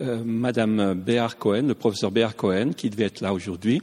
[0.00, 3.82] euh, Madame Béar Cohen, le professeur Béar Cohen, qui devait être là aujourd'hui,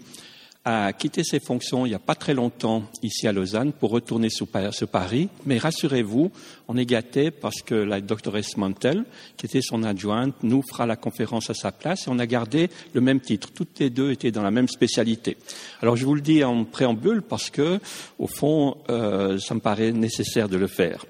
[0.65, 4.29] a quitté ses fonctions il n'y a pas très longtemps ici à Lausanne pour retourner
[4.29, 5.29] sur, Paris.
[5.45, 6.31] Mais rassurez-vous,
[6.67, 9.05] on est gâté parce que la doctoresse Mantel,
[9.37, 12.69] qui était son adjointe, nous fera la conférence à sa place et on a gardé
[12.93, 13.51] le même titre.
[13.53, 15.37] Toutes les deux étaient dans la même spécialité.
[15.81, 17.79] Alors je vous le dis en préambule parce que,
[18.17, 21.05] au fond, euh, ça me paraît nécessaire de le faire.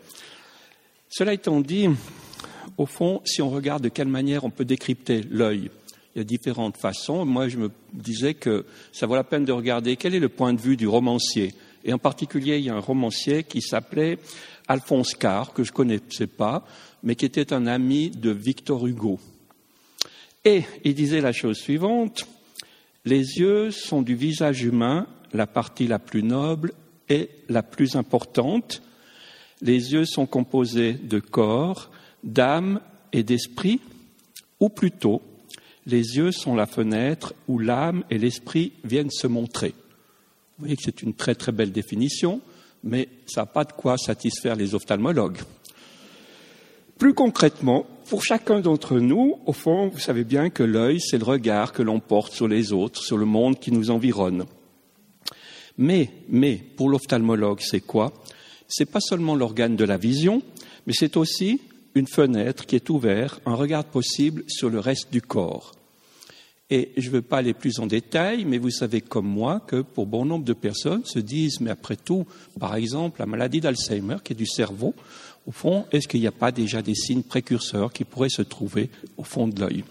[1.10, 1.90] Cela étant dit,
[2.80, 5.70] au fond, si on regarde de quelle manière on peut décrypter l'œil,
[6.16, 7.26] il y a différentes façons.
[7.26, 10.54] Moi, je me disais que ça vaut la peine de regarder quel est le point
[10.54, 11.54] de vue du romancier.
[11.84, 14.18] Et en particulier, il y a un romancier qui s'appelait
[14.70, 16.66] Alphonse Carr, que je ne connaissais pas,
[17.04, 19.20] mais qui était un ami de Victor Hugo.
[20.46, 22.28] Et il disait la chose suivante,
[23.04, 26.72] les yeux sont du visage humain la partie la plus noble
[27.10, 28.82] et la plus importante.
[29.62, 31.92] Les yeux sont composés de corps,
[32.24, 32.82] d'âme
[33.14, 33.80] et d'esprit,
[34.60, 35.22] ou plutôt,
[35.86, 39.74] les yeux sont la fenêtre où l'âme et l'esprit viennent se montrer.
[40.58, 42.42] Vous voyez que c'est une très très belle définition,
[42.84, 45.40] mais ça n'a pas de quoi satisfaire les ophtalmologues.
[46.98, 51.24] Plus concrètement, pour chacun d'entre nous, au fond, vous savez bien que l'œil, c'est le
[51.24, 54.46] regard que l'on porte sur les autres, sur le monde qui nous environne.
[55.78, 58.12] Mais, mais, pour l'ophtalmologue, c'est quoi?
[58.68, 60.42] C'est pas seulement l'organe de la vision,
[60.86, 61.62] mais c'est aussi
[61.96, 65.74] une fenêtre qui est ouverte, un regard possible sur le reste du corps.
[66.72, 69.82] Et je ne veux pas aller plus en détail, mais vous savez comme moi que
[69.82, 72.28] pour bon nombre de personnes se disent, mais après tout,
[72.60, 74.94] par exemple, la maladie d'Alzheimer, qui est du cerveau,
[75.48, 78.92] au fond, est-ce qu'il n'y a pas déjà des signes précurseurs qui pourraient se trouver
[79.18, 79.84] au fond de l'œil?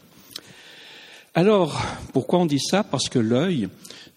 [1.35, 2.85] Alors, pourquoi on dit ça?
[2.85, 3.69] Parce que l'œil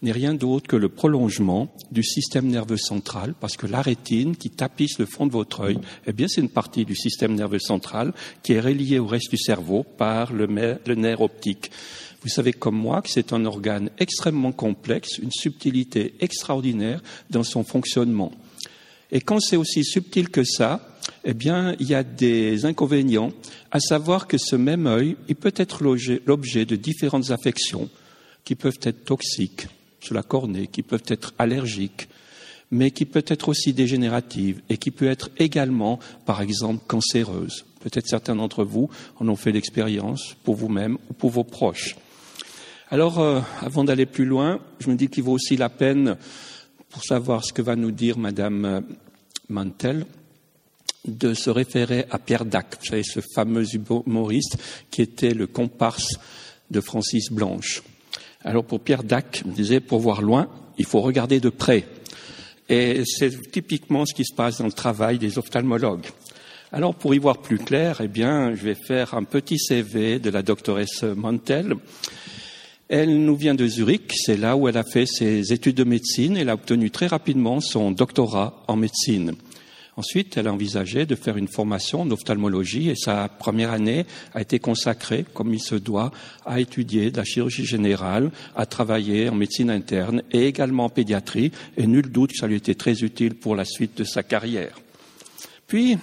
[0.02, 4.50] n'est rien d'autre que le prolongement du système nerveux central, parce que la rétine qui
[4.50, 8.12] tapisse le fond de votre œil, eh bien, c'est une partie du système nerveux central
[8.42, 11.70] qui est reliée au reste du cerveau par le nerf optique.
[12.22, 17.64] Vous savez comme moi que c'est un organe extrêmement complexe, une subtilité extraordinaire dans son
[17.64, 18.32] fonctionnement.
[19.10, 20.88] Et quand c'est aussi subtil que ça,
[21.24, 23.32] eh bien, il y a des inconvénients,
[23.70, 27.88] à savoir que ce même œil, il peut être l'objet de différentes affections
[28.44, 29.66] qui peuvent être toxiques
[30.02, 32.08] sur la cornée, qui peuvent être allergiques,
[32.70, 37.64] mais qui peuvent être aussi dégénératives et qui peuvent être également, par exemple, cancéreuses.
[37.80, 41.96] Peut-être certains d'entre vous en ont fait l'expérience pour vous-même ou pour vos proches.
[42.90, 46.16] Alors, euh, avant d'aller plus loin, je me dis qu'il vaut aussi la peine,
[46.90, 48.80] pour savoir ce que va nous dire Madame euh,
[49.48, 50.04] Mantel,
[51.06, 54.58] de se référer à Pierre Dac, vous savez, ce fameux humoriste
[54.90, 56.18] qui était le comparse
[56.70, 57.82] de Francis Blanche.
[58.44, 60.48] Alors pour Pierre Dac, me disait, pour voir loin,
[60.78, 61.86] il faut regarder de près.
[62.68, 66.06] Et c'est typiquement ce qui se passe dans le travail des ophtalmologues.
[66.72, 70.30] Alors pour y voir plus clair, eh bien, je vais faire un petit CV de
[70.30, 71.74] la doctoresse Mantel.
[72.88, 76.36] Elle nous vient de Zurich, c'est là où elle a fait ses études de médecine.
[76.36, 79.34] Elle a obtenu très rapidement son doctorat en médecine.
[79.96, 84.40] Ensuite, elle a envisagé de faire une formation en ophtalmologie et sa première année a
[84.40, 86.12] été consacrée, comme il se doit,
[86.46, 91.52] à étudier de la chirurgie générale, à travailler en médecine interne et également en pédiatrie.
[91.76, 94.80] Et nul doute que ça lui était très utile pour la suite de sa carrière.
[95.66, 95.98] Puis,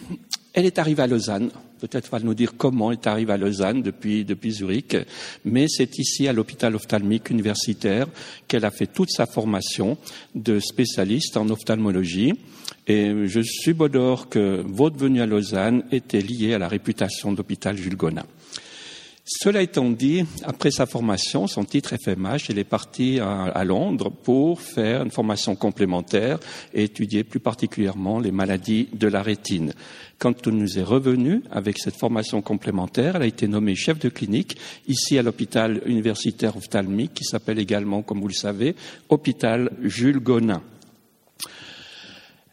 [0.53, 4.25] elle est arrivée à Lausanne Peut-être va nous dire comment elle arrive à Lausanne depuis,
[4.25, 4.97] depuis Zurich,
[5.45, 8.07] mais c'est ici à l'hôpital ophtalmique universitaire
[8.47, 9.97] qu'elle a fait toute sa formation
[10.35, 12.33] de spécialiste en ophtalmologie.
[12.87, 17.77] Et je subodore que votre venue à Lausanne était liée à la réputation de l'hôpital
[17.77, 18.25] Jules Gonin.
[19.31, 24.59] Cela étant dit, après sa formation, son titre FMH, elle est partie à, Londres pour
[24.59, 26.39] faire une formation complémentaire
[26.73, 29.73] et étudier plus particulièrement les maladies de la rétine.
[30.19, 34.09] Quand elle nous est revenue avec cette formation complémentaire, elle a été nommée chef de
[34.09, 38.75] clinique ici à l'hôpital universitaire ophtalmique qui s'appelle également, comme vous le savez,
[39.07, 40.61] hôpital Jules Gonin.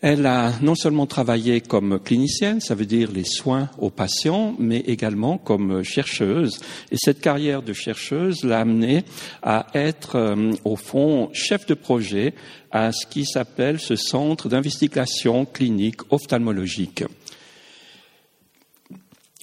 [0.01, 4.81] Elle a non seulement travaillé comme clinicienne, ça veut dire les soins aux patients, mais
[4.81, 6.61] également comme chercheuse.
[6.93, 9.05] Et cette carrière de chercheuse l'a amenée
[9.43, 12.35] à être, euh, au fond, chef de projet
[12.71, 17.03] à ce qui s'appelle ce centre d'investigation clinique ophtalmologique.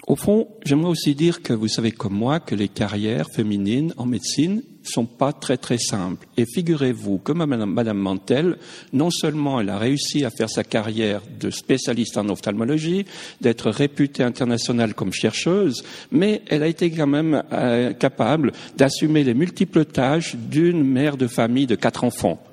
[0.06, 4.06] Au fond, j'aimerais aussi dire que vous savez comme moi que les carrières féminines en
[4.06, 6.28] médecine sont pas très très simples.
[6.36, 8.58] Et figurez-vous que Madame Mantel,
[8.92, 13.06] non seulement elle a réussi à faire sa carrière de spécialiste en ophtalmologie,
[13.40, 19.34] d'être réputée internationale comme chercheuse, mais elle a été quand même euh, capable d'assumer les
[19.34, 22.44] multiples tâches d'une mère de famille de quatre enfants.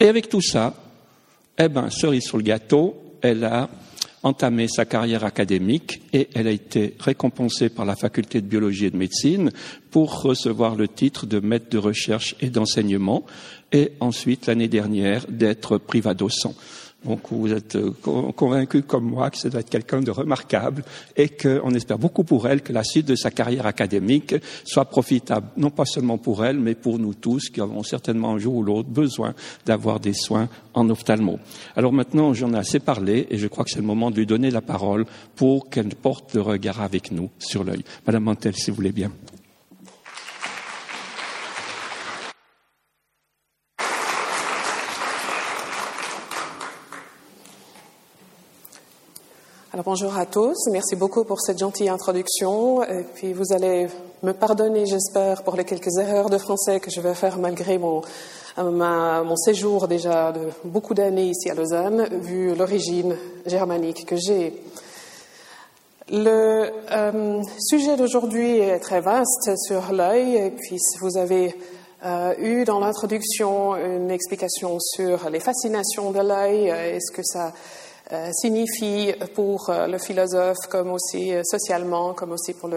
[0.00, 0.74] Et avec tout ça,
[1.56, 3.68] eh ben, cerise sur le gâteau, elle a
[4.22, 8.90] entamé sa carrière académique et elle a été récompensée par la faculté de biologie et
[8.90, 9.50] de médecine
[9.90, 13.24] pour recevoir le titre de maître de recherche et d'enseignement
[13.72, 16.54] et ensuite l'année dernière d'être privadocent.
[17.04, 17.92] Donc vous êtes euh,
[18.36, 20.84] convaincu comme moi que ça doit être quelqu'un de remarquable
[21.16, 25.48] et qu'on espère beaucoup pour elle que la suite de sa carrière académique soit profitable,
[25.56, 28.62] non pas seulement pour elle, mais pour nous tous qui avons certainement un jour ou
[28.62, 31.38] l'autre besoin d'avoir des soins en ophtalmo.
[31.74, 34.26] Alors maintenant, j'en ai assez parlé et je crois que c'est le moment de lui
[34.26, 35.06] donner la parole
[35.36, 37.82] pour qu'elle porte le regard avec nous sur l'œil.
[38.06, 39.10] Madame Mantel, si vous voulez bien.
[49.84, 52.82] Bonjour à tous, merci beaucoup pour cette gentille introduction.
[52.82, 53.88] Et puis vous allez
[54.22, 58.02] me pardonner, j'espère, pour les quelques erreurs de français que je vais faire malgré mon,
[58.58, 63.16] euh, séjour déjà de beaucoup d'années ici à Lausanne, vu l'origine
[63.46, 64.60] germanique que j'ai.
[66.10, 71.54] Le euh, sujet d'aujourd'hui est très vaste sur l'œil, et puis vous avez
[72.04, 77.50] euh, eu dans l'introduction une explication sur les fascinations de l'œil, est-ce que ça euh,
[78.32, 82.68] signifie pour euh, le philosophe, comme aussi euh, socialement, comme aussi pour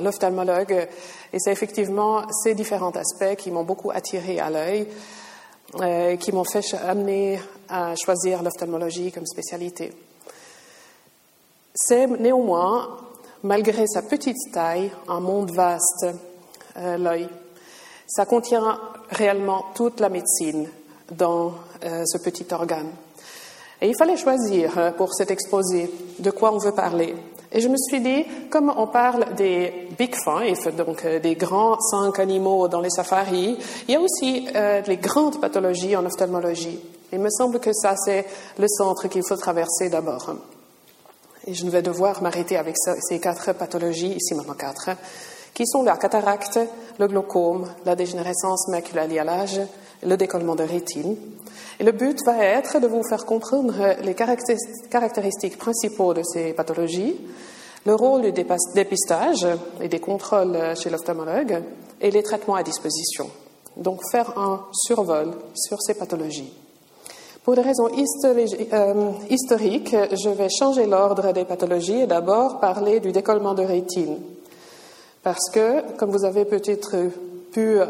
[0.00, 0.88] l'ophtalmologue.
[1.32, 4.88] Et c'est effectivement ces différents aspects qui m'ont beaucoup attiré à l'œil,
[6.18, 9.92] qui m'ont fait amener à choisir l'ophtalmologie comme spécialité.
[11.74, 12.98] C'est néanmoins,
[13.44, 16.06] malgré sa petite taille, un monde vaste,
[16.74, 17.28] l'œil.
[18.08, 18.80] Ça contient
[19.10, 20.68] réellement toute la médecine
[21.12, 21.52] dans
[21.82, 22.90] ce petit organe.
[23.80, 27.14] Et il fallait choisir euh, pour cet exposé de quoi on veut parler.
[27.50, 31.78] Et je me suis dit, comme on parle des big five, donc euh, des grands
[31.80, 36.80] cinq animaux dans les safaris, il y a aussi euh, les grandes pathologies en ophtalmologie.
[37.12, 38.26] Il me semble que ça, c'est
[38.58, 40.34] le centre qu'il faut traverser d'abord.
[41.46, 44.90] Et je vais devoir m'arrêter avec ces quatre pathologies, ici maintenant quatre,
[45.54, 46.60] qui sont la cataracte,
[46.98, 49.60] le glaucome, la dégénérescence maculaire à l'âge,
[50.02, 51.16] le décollement de rétine.
[51.80, 57.16] Et le but va être de vous faire comprendre les caractéristiques principaux de ces pathologies,
[57.86, 59.46] le rôle du dépistage
[59.80, 61.62] et des contrôles chez l'ophtalmologue
[62.00, 63.30] et les traitements à disposition.
[63.76, 66.52] Donc faire un survol sur ces pathologies.
[67.44, 73.10] Pour des raisons euh, historiques, je vais changer l'ordre des pathologies et d'abord parler du
[73.10, 74.18] décollement de rétine.
[75.22, 76.94] Parce que, comme vous avez peut-être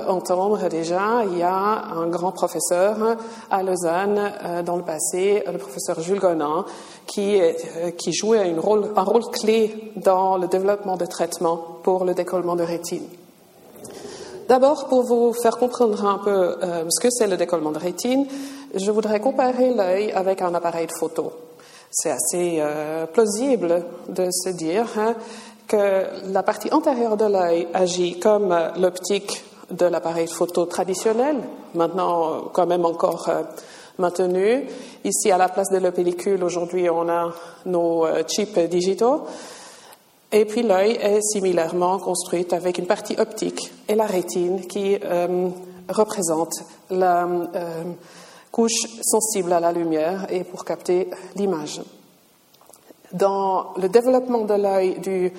[0.08, 3.16] entendre déjà, il y a un grand professeur
[3.50, 6.64] à Lausanne euh, dans le passé, le professeur Jules Gonin,
[7.06, 12.04] qui, euh, qui jouait un rôle, un rôle clé dans le développement de traitements pour
[12.04, 13.06] le décollement de rétine.
[14.48, 18.26] D'abord, pour vous faire comprendre un peu euh, ce que c'est le décollement de rétine,
[18.74, 21.32] je voudrais comparer l'œil avec un appareil de photo.
[21.90, 22.62] C'est assez
[23.14, 25.14] plausible de se dire hein,
[25.66, 31.36] que la partie antérieure de l'œil agit comme l'optique de l'appareil photo traditionnel,
[31.74, 33.42] maintenant quand même encore euh,
[33.98, 34.66] maintenu.
[35.04, 37.32] Ici, à la place de la pellicule, aujourd'hui, on a
[37.66, 39.24] nos euh, chips digitaux.
[40.30, 45.48] Et puis l'œil est similairement construit avec une partie optique et la rétine qui euh,
[45.88, 46.52] représente
[46.90, 47.26] la
[48.52, 51.80] couche sensible à la lumière et pour capter l'image.
[53.14, 55.32] Dans le développement de l'œil du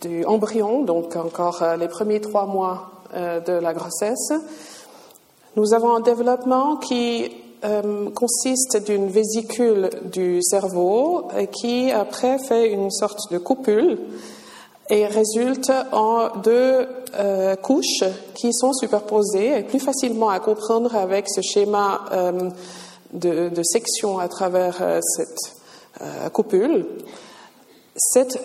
[0.00, 4.32] du embryon, donc encore euh, les premiers trois mois euh, de la grossesse.
[5.56, 7.30] Nous avons un développement qui
[7.64, 13.98] euh, consiste d'une vésicule du cerveau qui après fait une sorte de coupule
[14.90, 16.86] et résulte en deux
[17.62, 22.02] couches qui sont superposées et plus facilement à comprendre avec ce schéma
[23.12, 26.86] de, de, section à travers cette coupule.
[27.96, 28.38] Cette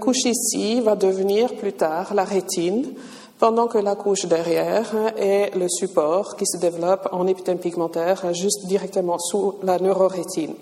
[0.00, 2.94] couche ici va devenir plus tard la rétine,
[3.38, 8.66] pendant que la couche derrière est le support qui se développe en épithème pigmentaire juste
[8.66, 10.54] directement sous la neurorétine.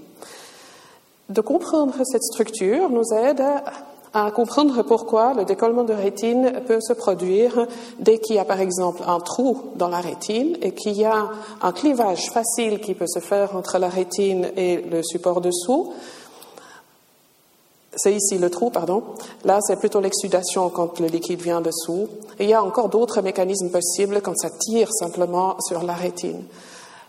[1.29, 3.45] De comprendre cette structure nous aide
[4.13, 7.67] à comprendre pourquoi le décollement de rétine peut se produire
[7.99, 11.29] dès qu'il y a par exemple un trou dans la rétine et qu'il y a
[11.63, 15.93] un clivage facile qui peut se faire entre la rétine et le support dessous
[17.97, 19.03] c'est ici le trou, pardon.
[19.45, 22.09] Là, c'est plutôt l'exsudation quand le liquide vient dessous.
[22.39, 26.45] Il y a encore d'autres mécanismes possibles quand ça tire simplement sur la rétine.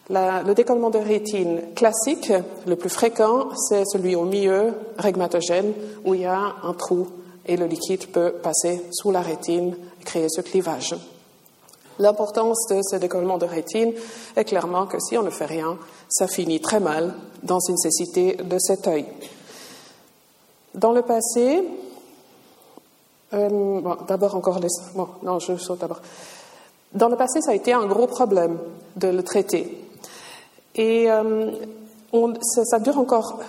[0.10, 2.34] le décollement de rétine classique,
[2.66, 5.74] le plus fréquent, c'est celui au milieu, régmatogène,
[6.04, 7.08] où il y a un trou
[7.46, 10.96] et le liquide peut passer sous la rétine et créer ce clivage.
[12.00, 13.94] L'importance de ce décollement de rétine
[14.36, 15.78] est clairement que si on ne fait rien,
[16.10, 19.06] ça finit très mal dans une cécité de cet œil.
[20.74, 21.64] Dans le passé,
[23.34, 24.68] euh, d'abord encore les.
[24.96, 26.02] Bon, non, je saute d'abord.
[26.94, 28.58] Dans le passé, ça a été un gros problème
[28.96, 29.78] de le traiter.
[30.76, 31.52] Et euh,
[32.42, 33.40] ça, dure encore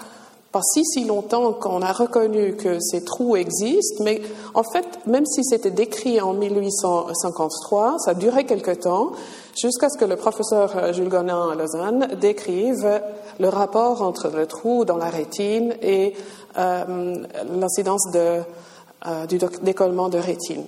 [0.52, 4.20] pas si si longtemps qu'on a reconnu que ces trous existent, mais
[4.52, 9.12] en fait, même si c'était décrit en 1853, ça durait quelque temps,
[9.58, 13.00] jusqu'à ce que le professeur Jules Gonin à Lausanne décrive
[13.40, 16.14] le rapport entre le trou dans la rétine et
[16.58, 17.16] euh,
[17.58, 20.64] l'incidence euh, du décollement de rétine.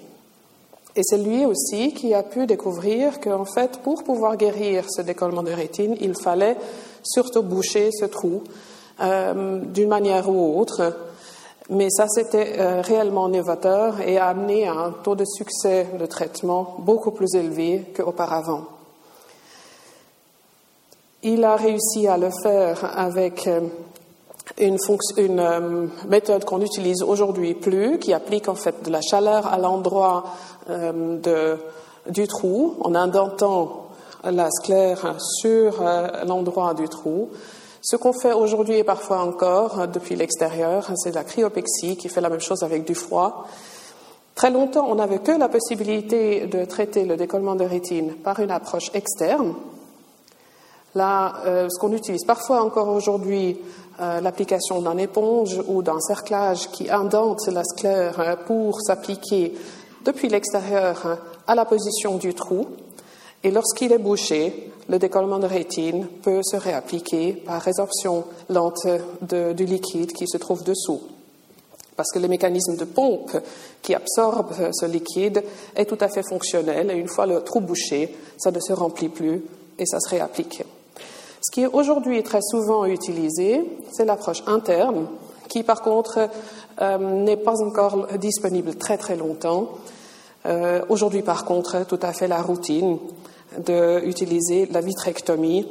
[0.97, 5.43] Et c'est lui aussi qui a pu découvrir qu'en fait, pour pouvoir guérir ce décollement
[5.43, 6.57] de rétine, il fallait
[7.03, 8.43] surtout boucher ce trou
[9.01, 10.95] euh, d'une manière ou autre.
[11.69, 16.07] Mais ça, c'était euh, réellement novateur et a amené à un taux de succès de
[16.07, 18.67] traitement beaucoup plus élevé qu'auparavant.
[21.25, 23.63] Il a réussi à le faire avec euh,
[24.59, 24.79] une,
[26.07, 30.25] méthode qu'on n'utilise aujourd'hui plus, qui applique en fait de la chaleur à l'endroit
[32.09, 33.89] du trou en indentant
[34.23, 35.83] la sclère sur
[36.27, 37.31] l'endroit du trou.
[37.87, 42.23] Ce qu'on fait aujourd'hui et parfois encore euh, depuis l'extérieur, c'est la cryopexie qui fait
[42.23, 43.47] la même chose avec du froid.
[44.35, 48.51] Très longtemps, on n'avait que la possibilité de traiter le décollement de rétine par une
[48.51, 49.55] approche externe.
[50.95, 53.59] Là, euh, ce qu'on utilise parfois encore aujourd'hui,
[54.01, 59.53] euh, l'application d'un éponge ou d'un cerclage qui indente la sclère pour s'appliquer
[60.07, 62.67] depuis l'extérieur à la position du trou.
[63.43, 68.87] Et lorsqu'il est bouché, le décollement de rétine peut se réappliquer par résorption lente
[69.23, 71.01] du liquide qui se trouve dessous.
[71.97, 73.37] Parce que le mécanisme de pompe
[73.83, 75.45] qui absorbe ce liquide
[75.77, 79.09] est tout à fait fonctionnel et une fois le trou bouché, ça ne se remplit
[79.09, 79.45] plus
[79.79, 80.65] et ça se réapplique.
[81.41, 83.63] Ce qui est aujourd'hui très souvent utilisé,
[83.93, 85.07] c'est l'approche interne,
[85.49, 86.29] qui par contre
[86.81, 89.69] euh, n'est pas encore disponible très très longtemps.
[90.47, 92.99] Euh, aujourd'hui par contre, tout à fait la routine
[93.59, 95.67] d'utiliser la vitrectomie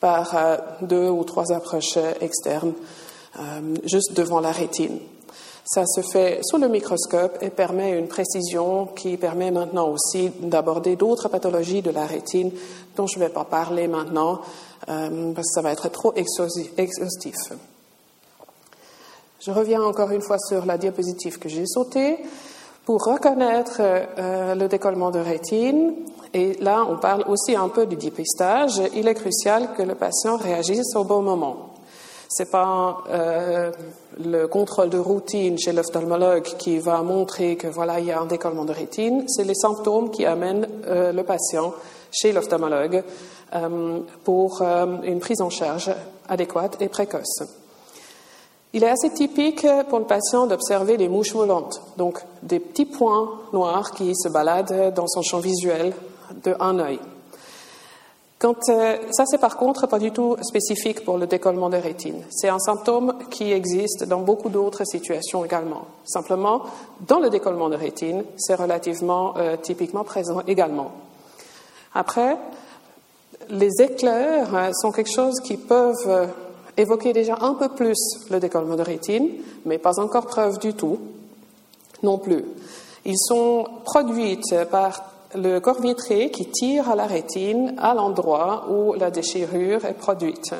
[0.00, 2.72] par euh, deux ou trois approches externes
[3.38, 4.98] euh, juste devant la rétine.
[5.64, 10.96] Ça se fait sous le microscope et permet une précision qui permet maintenant aussi d'aborder
[10.96, 12.50] d'autres pathologies de la rétine
[12.96, 14.40] dont je ne vais pas parler maintenant
[14.88, 17.36] euh, parce que ça va être trop exhaustif.
[19.40, 22.18] Je reviens encore une fois sur la diapositive que j'ai sautée.
[22.84, 23.80] Pour reconnaître
[24.18, 25.94] le décollement de rétine,
[26.32, 28.80] et là, on parle aussi un peu du dépistage.
[28.94, 31.70] Il est crucial que le patient réagisse au bon moment.
[32.28, 33.72] Ce n'est pas euh,
[34.22, 38.26] le contrôle de routine chez l'ophtalmologue qui va montrer que voilà, il y a un
[38.26, 39.24] décollement de rétine.
[39.26, 41.74] C'est les symptômes qui amènent euh, le patient
[42.12, 43.02] chez l'ophtalmologue
[43.56, 45.90] euh, pour une prise en charge
[46.28, 47.42] adéquate et précoce.
[48.72, 53.28] Il est assez typique pour le patient d'observer les mouches volantes, donc des petits points
[53.52, 55.92] noirs qui se baladent dans son champ visuel
[56.44, 57.00] de un œil.
[58.40, 62.22] Quand, euh, ça, c'est par contre pas du tout spécifique pour le décollement de rétine.
[62.30, 65.82] C'est un symptôme qui existe dans beaucoup d'autres situations également.
[66.04, 66.62] Simplement,
[67.06, 70.92] dans le décollement de rétine, c'est relativement euh, typiquement présent également.
[71.92, 72.38] Après,
[73.50, 76.30] les éclairs euh, sont quelque chose qui peuvent
[76.78, 77.98] évoquer déjà un peu plus
[78.30, 79.28] le décollement de rétine,
[79.66, 80.98] mais pas encore preuve du tout
[82.02, 82.46] non plus.
[83.04, 88.94] Ils sont produits par le corps vitré qui tire à la rétine à l'endroit où
[88.94, 90.54] la déchirure est produite.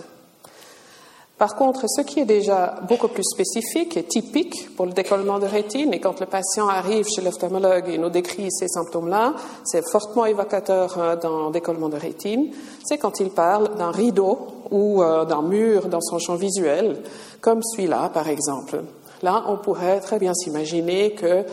[1.41, 5.47] Par contre, ce qui est déjà beaucoup plus spécifique et typique pour le décollement de
[5.47, 9.33] rétine, et quand le patient arrive chez l'ophtalmologue et nous décrit ces symptômes-là,
[9.65, 12.51] c'est fortement évocateur d'un décollement de rétine,
[12.85, 16.99] c'est quand il parle d'un rideau ou euh, d'un mur dans son champ visuel,
[17.41, 18.83] comme celui-là, par exemple.
[19.23, 21.47] Là, on pourrait très bien s'imaginer que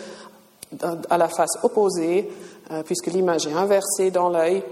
[1.09, 2.29] à la face opposée,
[2.85, 4.63] puisque l'image est inversée dans l'œil,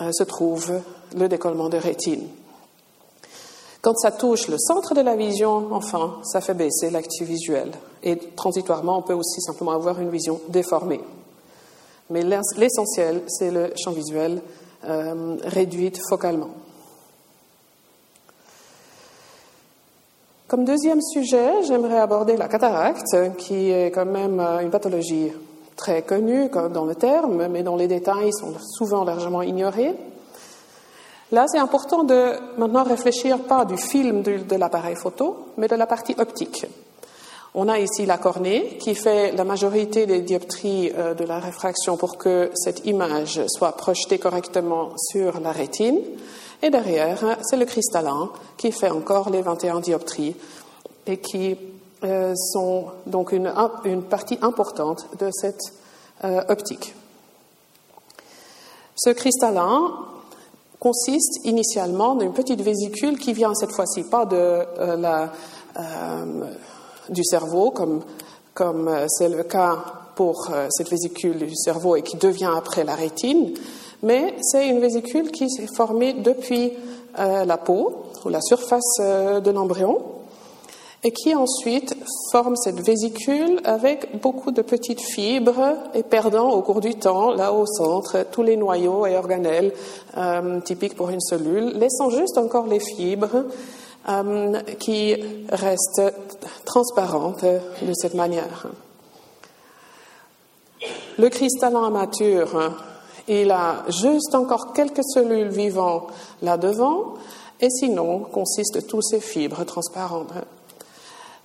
[0.00, 0.80] euh, se trouve
[1.14, 2.26] le décollement de rétine.
[3.82, 7.70] Quand ça touche le centre de la vision, enfin, ça fait baisser l'actif visuel.
[8.02, 11.00] Et transitoirement, on peut aussi simplement avoir une vision déformée.
[12.08, 14.40] Mais l'essentiel, c'est le champ visuel
[14.84, 16.50] euh, réduit focalement.
[20.48, 25.30] Comme deuxième sujet, j'aimerais aborder la cataracte, qui est quand même une pathologie
[25.80, 29.96] très connus dans le terme, mais dont les détails sont souvent largement ignorés.
[31.32, 35.86] Là, c'est important de maintenant réfléchir pas du film de, l'appareil photo, mais de la
[35.86, 36.66] partie optique.
[37.54, 41.96] On a ici la cornée qui fait la majorité des dioptries euh, de la réfraction
[41.96, 45.98] pour que cette image soit projetée correctement sur la rétine.
[46.62, 50.36] Et derrière, c'est le cristallin qui fait encore les 21 dioptries
[51.06, 51.56] et qui
[52.02, 53.52] euh, sont donc une,
[54.08, 55.60] partie importante de cette
[56.24, 56.94] euh, optique.
[58.96, 59.82] Ce cristallin
[60.78, 65.30] consiste initialement d'une petite vésicule qui vient cette fois-ci pas de euh, la,
[67.10, 68.00] du cerveau, comme
[68.54, 69.76] comme c'est le cas
[70.16, 73.52] pour cette vésicule du cerveau et qui devient après la rétine,
[74.02, 76.72] mais c'est une vésicule qui s'est formée depuis
[77.16, 80.19] la peau ou la surface de l'embryon
[81.02, 81.96] et qui ensuite
[82.30, 87.52] forme cette vésicule avec beaucoup de petites fibres et perdant au cours du temps, là
[87.52, 89.72] au centre, tous les noyaux et organelles
[90.16, 93.46] euh, typiques pour une cellule, laissant juste encore les fibres
[94.08, 95.16] euh, qui
[95.48, 96.12] restent
[96.66, 98.66] transparentes de cette manière.
[101.18, 102.72] Le cristallin mature,
[103.28, 106.08] il a juste encore quelques cellules vivantes
[106.42, 107.14] là-devant,
[107.60, 110.32] et sinon consiste tous ces fibres transparentes.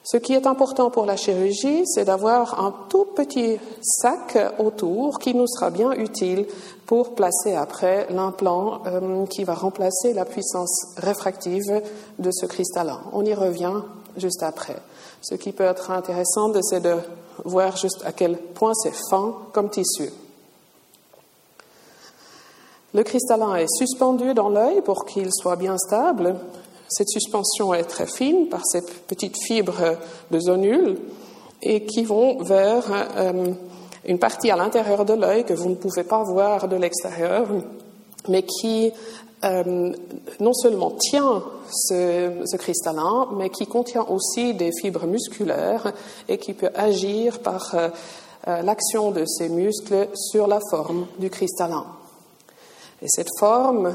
[0.06, 5.34] Ce qui est important pour la chirurgie, c'est d'avoir un tout petit sac autour qui
[5.34, 6.46] nous sera bien utile
[6.86, 11.82] pour placer après l'implant euh, qui va remplacer la puissance réfractive
[12.20, 13.00] de ce cristallin.
[13.14, 13.82] On y revient
[14.16, 14.78] juste après.
[15.22, 16.98] Ce qui peut être intéressant, c'est de
[17.44, 20.12] voir juste à quel point c'est fin comme tissu.
[22.94, 26.36] Le cristallin est suspendu dans l'œil pour qu'il soit bien stable
[26.96, 29.98] cette suspension est très fine par ces petites fibres
[30.32, 30.98] de zonules
[31.62, 32.86] et qui vont vers
[33.18, 33.52] euh,
[34.06, 37.48] une partie à l'intérieur de l'œil que vous ne pouvez pas voir de l'extérieur,
[38.30, 38.94] mais qui
[39.44, 39.92] euh,
[40.40, 45.92] non seulement tient ce, cristallin, mais qui contient aussi des fibres musculaires
[46.30, 47.90] et qui peut agir par euh,
[48.62, 51.86] l'action de ces muscles sur la forme du cristallin.
[53.02, 53.94] Et cette forme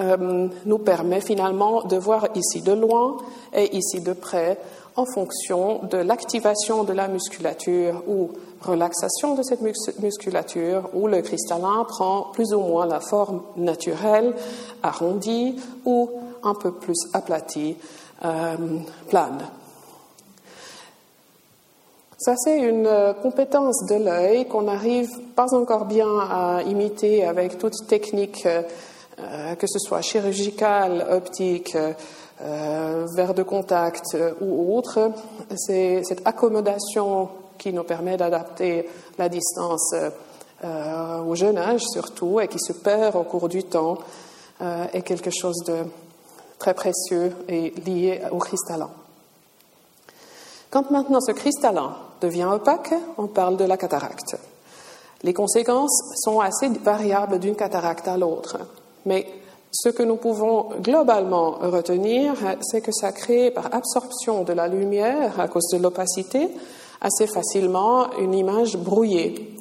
[0.00, 3.16] euh, nous permet finalement de voir ici de loin
[3.54, 4.58] et ici de près
[4.96, 9.60] en fonction de l'activation de la musculature ou relaxation de cette
[10.00, 14.34] musculature où le cristallin prend plus ou moins la forme naturelle,
[14.82, 16.10] arrondie ou
[16.42, 17.76] un peu plus aplatie,
[18.24, 18.56] euh,
[19.08, 19.46] plane.
[22.18, 27.58] Ça, c'est une euh, compétence de l'œil qu'on n'arrive pas encore bien à imiter avec
[27.58, 28.46] toute technique
[29.20, 33.04] euh, que ce soit chirurgical, optique, euh,
[33.34, 35.10] de contact euh, ou autre,
[35.56, 37.28] c'est cette accommodation
[37.58, 39.92] qui nous permet d'adapter la distance
[40.62, 43.98] au jeune âge surtout et qui se perd au cours du temps
[44.60, 45.84] est quelque chose de
[46.58, 48.90] très précieux et lié au cristallin.
[50.70, 54.36] Quand maintenant ce cristallin devient opaque, on parle de la cataracte.
[55.22, 58.58] Les conséquences sont assez variables d'une cataracte à l'autre.
[59.06, 59.26] Mais
[59.70, 65.38] ce que nous pouvons globalement retenir, c'est que ça crée par absorption de la lumière
[65.40, 66.48] à cause de l'opacité
[67.00, 69.54] assez facilement une image brouillée.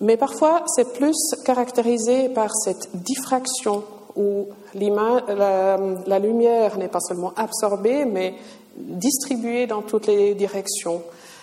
[0.00, 8.04] Mais parfois, c'est plus caractérisé par cette diffraction où la, lumière n'est pas seulement absorbée,
[8.04, 8.34] mais
[8.76, 11.02] distribuée dans toutes les directions.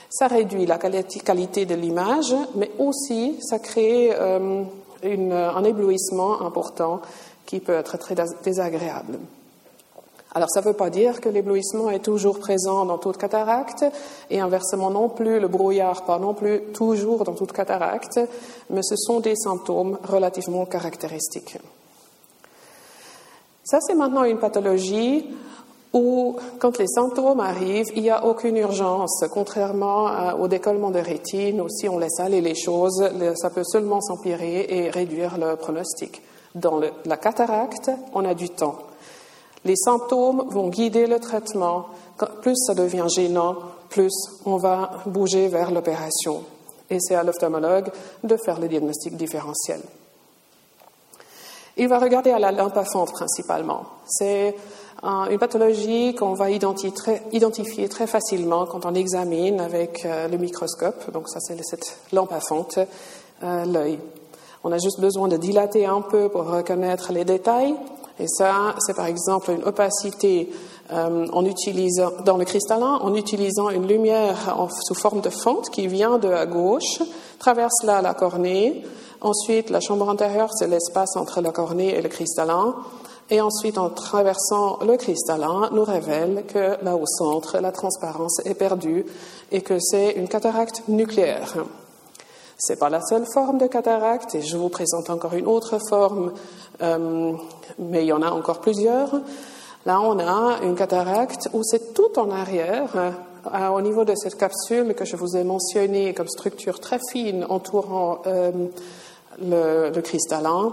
[0.09, 4.63] Ça réduit la qualité de l'image, mais aussi ça crée euh,
[5.03, 7.01] un éblouissement important
[7.45, 9.19] qui peut être très désagréable.
[10.35, 13.85] Alors, ça ne veut pas dire que l'éblouissement est toujours présent dans toute cataracte,
[14.31, 18.19] et inversement non plus, le brouillard pas non plus toujours dans toute cataracte,
[18.71, 21.57] mais ce sont des symptômes relativement caractéristiques.
[23.63, 25.27] Ça, c'est maintenant une pathologie
[25.93, 31.61] où, quand les symptômes arrivent, il n'y a aucune urgence, contrairement au décollement de rétine,
[31.61, 36.21] où si on laisse aller les choses, ça peut seulement s'empirer et réduire le pronostic.
[36.55, 38.77] Dans la cataracte, on a du temps.
[39.65, 41.85] Les symptômes vont guider le traitement.
[42.41, 43.55] Plus ça devient gênant,
[43.89, 44.13] plus
[44.45, 46.43] on va bouger vers l'opération.
[46.89, 47.91] Et c'est à l'ophtalmologue
[48.23, 49.79] de faire le diagnostic différentiel.
[51.77, 53.85] Il va regarder à la lampe à fente principalement.
[54.05, 54.55] C'est
[55.03, 61.11] une pathologie qu'on va identifier très, facilement quand on examine avec euh, le microscope.
[61.11, 62.79] Donc ça, c'est cette lampe à fente,
[63.43, 63.99] euh, l'œil.
[64.63, 67.75] On a juste besoin de dilater un peu pour reconnaître les détails.
[68.19, 70.49] Et ça, c'est par exemple une opacité
[70.91, 75.87] euh, en utilisant, dans le cristallin en utilisant une lumière sous forme de fente qui
[75.87, 77.01] vient de à gauche,
[77.39, 78.85] traverse là la cornée.
[79.19, 82.75] Ensuite, la chambre antérieure, c'est l'espace entre la cornée et le cristallin.
[83.33, 88.53] Et ensuite en traversant le cristallin nous révèle que là au centre, la transparence est
[88.53, 89.07] perdue
[89.51, 91.55] et que c'est une cataracte nucléaire.
[92.59, 96.31] C'est pas la seule forme de cataracte et je vous présente encore une autre forme,
[96.83, 97.33] euh,
[97.79, 99.19] mais il y en a encore plusieurs.
[99.87, 104.37] Là, on a une cataracte où c'est tout en arrière, euh, au niveau de cette
[104.37, 108.51] capsule que je vous ai mentionnée comme structure très fine entourant euh,
[109.41, 110.71] le cristallin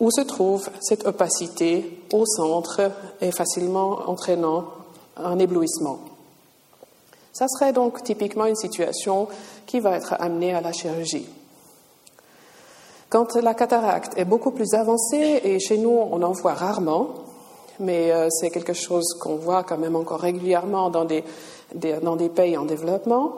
[0.00, 4.64] où se trouve cette opacité au centre et facilement entraînant
[5.16, 5.98] un éblouissement?
[7.32, 9.28] Ça serait donc typiquement une situation
[9.66, 11.28] qui va être amenée à la chirurgie.
[13.08, 17.08] Quand la cataracte est beaucoup plus avancée, et chez nous on en voit rarement,
[17.78, 21.24] mais euh, c'est quelque chose qu'on voit quand même encore régulièrement dans des,
[22.02, 23.34] dans des pays en développement,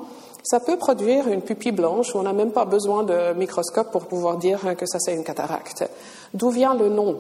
[0.49, 4.07] ça peut produire une pupille blanche où on n'a même pas besoin de microscope pour
[4.07, 5.85] pouvoir dire que ça c'est une cataracte.
[6.33, 7.19] D'où vient le nom?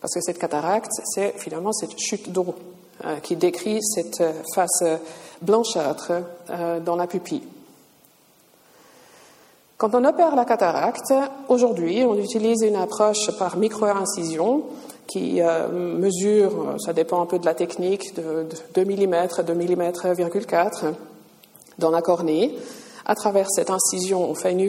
[0.00, 2.54] Parce que cette cataracte, c'est finalement cette chute d'eau
[3.04, 4.82] euh, qui décrit cette euh, face
[5.42, 6.12] blanchâtre
[6.48, 7.42] euh, dans la pupille.
[9.76, 11.12] Quand on opère la cataracte,
[11.48, 14.62] aujourd'hui, on utilise une approche par micro-incision
[15.06, 15.40] qui
[15.72, 20.94] mesure, ça dépend un peu de la technique, de, 2 mm, 2 mm,4
[21.80, 22.56] dans la cornée.
[23.04, 24.62] À travers cette incision, on fait une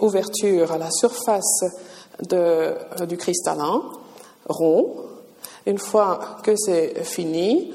[0.00, 1.64] ouverture à la surface
[2.28, 2.74] de,
[3.06, 3.82] du cristallin
[4.48, 4.96] rond.
[5.66, 7.72] Une fois que c'est fini,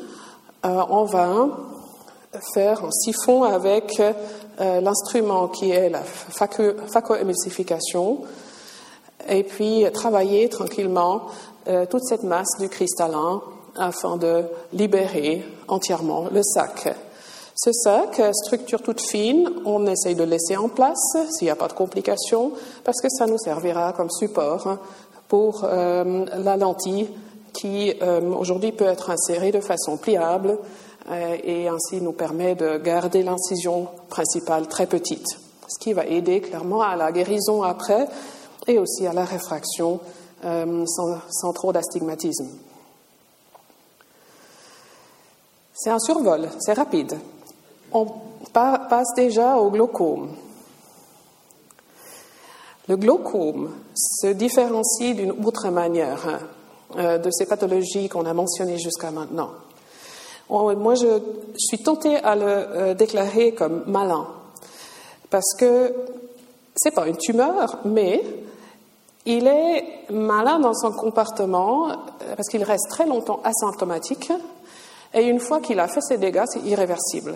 [0.66, 1.48] euh, on va
[2.54, 8.20] faire un siphon avec euh, l'instrument qui est la phacoémulsification
[9.28, 11.24] et puis travailler tranquillement
[11.68, 13.42] euh, toute cette masse du cristallin
[13.78, 16.96] afin de libérer entièrement le sac.
[17.64, 21.68] Ce sac, structure toute fine, on essaye de laisser en place s'il n'y a pas
[21.68, 24.80] de complications, parce que ça nous servira comme support
[25.28, 27.12] pour euh, la lentille
[27.54, 30.58] qui euh, aujourd'hui peut être insérée de façon pliable
[31.12, 35.28] euh, et ainsi nous permet de garder l'incision principale très petite,
[35.68, 38.08] ce qui va aider clairement à la guérison après
[38.66, 40.00] et aussi à la réfraction
[40.42, 42.48] sans trop d'astigmatisme.
[45.76, 47.20] C'est un survol, c'est rapide
[47.94, 48.08] on
[48.54, 50.30] passe déjà au glaucome.
[52.88, 56.40] Le glaucome se différencie d'une autre manière hein,
[56.98, 59.52] euh, de ces pathologies qu'on a mentionnées jusqu'à maintenant.
[60.50, 61.22] Moi, je
[61.56, 64.28] suis tentée à le euh, déclarer comme malin,
[65.30, 65.94] parce que
[66.76, 68.22] c'est pas une tumeur, mais
[69.26, 71.96] il est malin dans son comportement euh,
[72.36, 74.34] parce qu'il reste très longtemps asymptomatique,
[75.14, 77.36] et une fois qu'il a fait ses dégâts, c'est irréversible.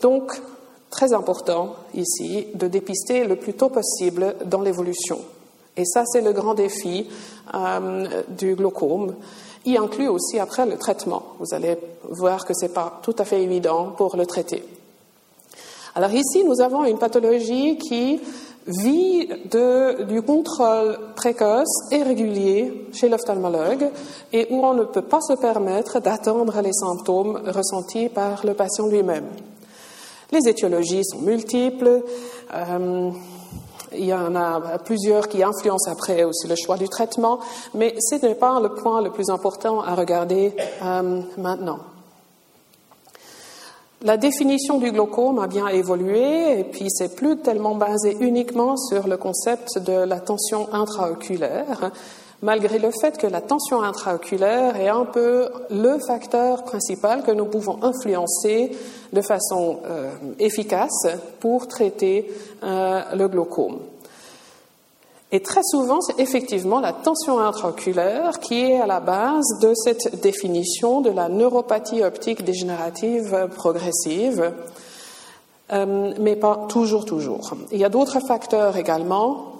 [0.00, 0.32] Donc,
[0.90, 5.18] très important ici de dépister le plus tôt possible dans l'évolution.
[5.76, 7.06] Et ça, c'est le grand défi
[7.52, 9.14] euh, du glaucome.
[9.64, 11.22] Il inclut aussi après le traitement.
[11.40, 11.76] Vous allez
[12.08, 14.62] voir que ce n'est pas tout à fait évident pour le traiter.
[15.96, 18.20] Alors ici, nous avons une pathologie qui
[18.66, 19.28] vit
[20.08, 23.90] du contrôle précoce et régulier chez l'ophtalmologue
[24.32, 28.86] et où on ne peut pas se permettre d'attendre les symptômes ressentis par le patient
[28.86, 29.26] lui-même.
[30.34, 32.02] Les étiologies sont multiples.
[32.52, 33.10] Euh,
[33.96, 37.38] il y en a plusieurs qui influencent après aussi le choix du traitement,
[37.72, 41.78] mais ce n'est pas le point le plus important à regarder euh, maintenant.
[44.02, 49.06] La définition du glaucome a bien évolué et puis c'est plus tellement basé uniquement sur
[49.06, 51.92] le concept de la tension intraoculaire,
[52.44, 57.46] malgré le fait que la tension intraoculaire est un peu le facteur principal que nous
[57.46, 58.76] pouvons influencer
[59.14, 61.06] de façon euh, efficace
[61.40, 62.30] pour traiter
[62.62, 63.78] euh, le glaucome.
[65.32, 70.20] Et très souvent, c'est effectivement la tension intraoculaire qui est à la base de cette
[70.20, 74.52] définition de la neuropathie optique dégénérative progressive,
[75.72, 77.54] euh, mais pas toujours, toujours.
[77.72, 79.53] Il y a d'autres facteurs également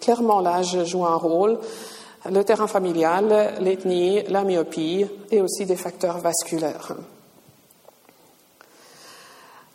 [0.00, 1.58] clairement, l'âge joue un rôle.
[2.30, 6.94] Le terrain familial, l'ethnie, la myopie et aussi des facteurs vasculaires.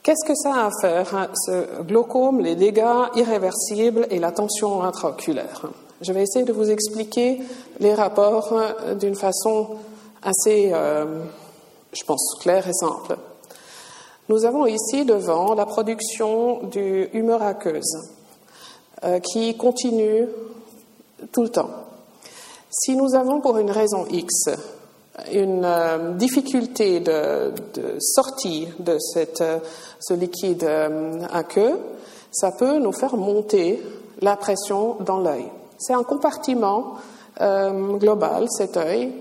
[0.03, 4.84] Qu'est-ce que ça a à faire, hein, ce glaucome, les dégâts irréversibles et la tension
[4.84, 5.63] intraoculaire?
[6.01, 7.41] Je vais essayer de vous expliquer
[7.79, 9.77] les rapports euh, d'une façon
[10.21, 11.23] assez, euh,
[11.91, 13.17] je pense, claire et simple.
[14.29, 18.14] Nous avons ici devant la production du humeur aqueuse.
[19.06, 20.28] Euh, qui continue
[21.32, 21.70] tout le temps.
[22.72, 24.50] Si nous avons pour une raison X
[25.32, 27.54] une euh, difficulté de,
[28.00, 29.60] sortie de euh,
[30.00, 30.68] ce liquide
[31.32, 31.78] aqueux,
[32.32, 33.80] ça peut nous faire monter
[34.22, 35.52] la pression dans l'œil.
[35.78, 36.96] C'est un compartiment
[37.38, 39.12] global, cet œil,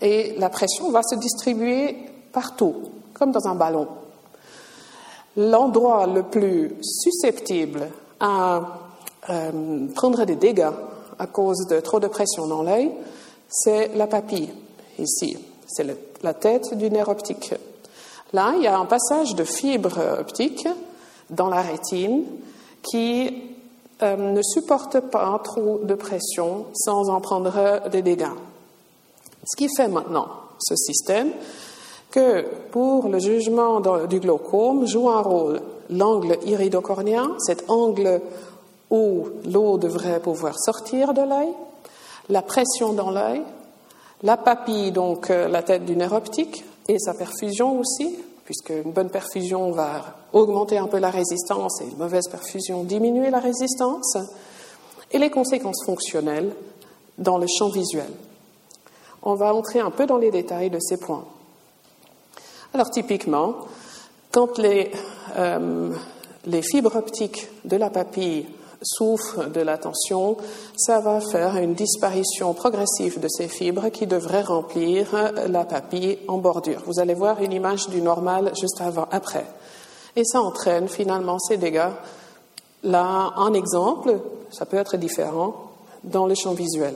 [0.00, 1.96] et la pression va se distribuer
[2.32, 2.74] partout,
[3.14, 3.86] comme dans un ballon.
[5.36, 8.89] L'endroit le plus susceptible à
[9.28, 10.70] euh, prendre des dégâts
[11.18, 12.90] à cause de trop de pression dans l'œil,
[13.48, 14.50] c'est la papille,
[14.98, 15.36] ici.
[15.66, 15.86] C'est
[16.22, 17.54] la tête du nerf optique.
[18.32, 20.68] Là, il y a un passage de fibres optiques
[21.28, 22.24] dans la rétine
[22.82, 23.42] qui
[24.02, 28.32] euh, ne supporte pas trop de pression sans en prendre des dégâts.
[29.44, 30.28] Ce qui fait maintenant
[30.58, 31.30] ce système
[32.10, 38.20] que pour le jugement du glaucome joue un rôle l'angle iridocornien, cet angle
[38.90, 41.52] où l'eau devrait pouvoir sortir de l'œil,
[42.28, 43.42] la pression dans l'œil,
[44.22, 48.92] la papille, donc euh, la tête du nerf optique, et sa perfusion aussi, puisque une
[48.92, 54.16] bonne perfusion va augmenter un peu la résistance et une mauvaise perfusion diminuer la résistance,
[55.12, 56.54] et les conséquences fonctionnelles
[57.18, 58.10] dans le champ visuel.
[59.22, 61.24] On va entrer un peu dans les détails de ces points.
[62.72, 63.54] Alors typiquement,
[64.32, 64.90] quand les,
[65.36, 65.92] euh,
[66.46, 68.46] les fibres optiques de la papille
[68.82, 70.36] souffrent de la tension,
[70.76, 76.38] ça va faire une disparition progressive de ces fibres qui devraient remplir la papille en
[76.38, 76.82] bordure.
[76.86, 79.46] Vous allez voir une image du normal juste avant, après.
[80.16, 81.90] Et ça entraîne finalement ces dégâts.
[82.82, 84.18] Là, un exemple,
[84.50, 85.54] ça peut être différent
[86.02, 86.94] dans le champ visuel.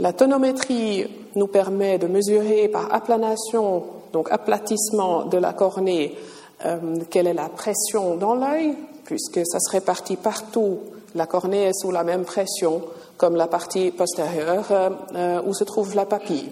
[0.00, 6.16] La tonométrie nous permet de mesurer par aplanation, donc aplatissement de la cornée,
[6.64, 10.78] euh, quelle est la pression dans l'œil, puisque ça se répartit partout.
[11.14, 12.82] La cornée est sous la même pression
[13.16, 16.50] comme la partie postérieure euh, euh, où se trouve la papille.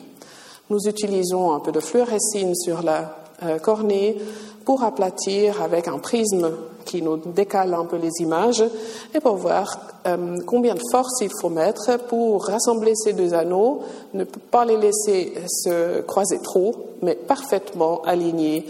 [0.71, 3.16] Nous utilisons un peu de fluorescine sur la
[3.62, 4.18] cornée
[4.66, 6.51] pour aplatir avec un prisme
[6.85, 8.62] qui nous décale un peu les images
[9.14, 9.79] et pour voir
[10.44, 13.81] combien de force il faut mettre pour rassembler ces deux anneaux,
[14.12, 18.66] ne pas les laisser se croiser trop, mais parfaitement alignés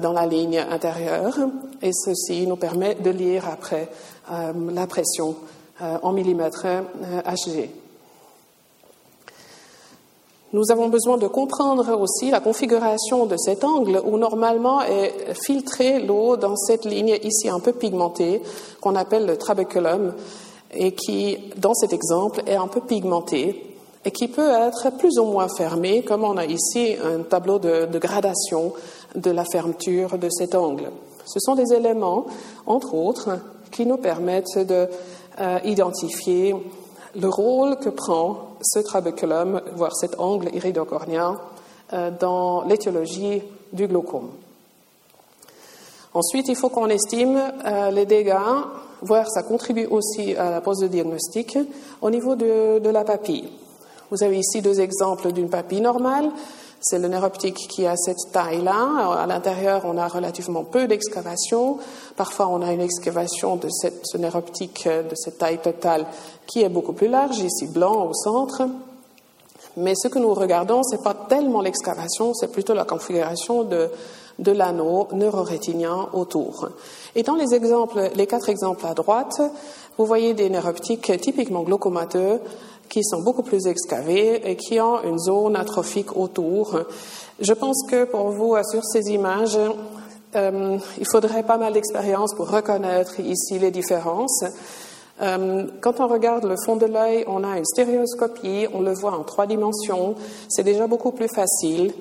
[0.00, 1.36] dans la ligne intérieure.
[1.82, 3.88] Et ceci nous permet de lire après
[4.30, 5.36] euh, la pression
[6.02, 6.66] en millimètres
[7.26, 7.68] Hg.
[10.52, 16.00] Nous avons besoin de comprendre aussi la configuration de cet angle où normalement est filtrée
[16.00, 18.40] l'eau dans cette ligne ici un peu pigmentée
[18.80, 20.14] qu'on appelle le trabeculum
[20.72, 25.24] et qui, dans cet exemple, est un peu pigmenté et qui peut être plus ou
[25.24, 28.72] moins fermé, comme on a ici un tableau de, de gradation
[29.16, 30.90] de la fermeture de cet angle.
[31.24, 32.26] Ce sont des éléments,
[32.66, 33.30] entre autres,
[33.70, 36.58] qui nous permettent d'identifier euh,
[37.18, 41.40] le rôle que prend ce trabeculum, voire cet angle iridocornien,
[41.92, 44.30] euh, dans l'étiologie du glaucome.
[46.14, 48.36] Ensuite, il faut qu'on estime euh, les dégâts,
[49.02, 51.58] voire ça contribue aussi à la pose de diagnostic
[52.00, 53.50] au niveau de, de la papille.
[54.10, 56.30] Vous avez ici deux exemples d'une papille normale.
[56.88, 59.20] C'est le nerf optique qui a cette taille-là.
[59.20, 61.78] À l'intérieur, on a relativement peu d'excavation.
[62.14, 66.06] Parfois, on a une excavation de ce nerf optique de cette taille totale
[66.46, 68.62] qui est beaucoup plus large, ici blanc au centre.
[69.76, 73.90] Mais ce que nous regardons, ce n'est pas tellement l'excavation, c'est plutôt la configuration de,
[74.38, 76.68] l'anneau neurorétinien autour.
[77.16, 79.42] Et dans les quatre exemples à droite,
[79.98, 82.40] vous voyez des nerfs optiques typiquement glaucomateux
[82.88, 86.78] qui sont beaucoup plus excavés et qui ont une zone atrophique autour.
[87.40, 89.58] Je pense que pour vous, sur ces images,
[90.34, 94.44] euh, il faudrait pas mal d'expérience pour reconnaître ici les différences.
[95.22, 99.18] Euh, quand on regarde le fond de l'œil, on a une stéréoscopie, on le voit
[99.18, 100.14] en trois dimensions,
[100.48, 101.92] c'est déjà beaucoup plus facile.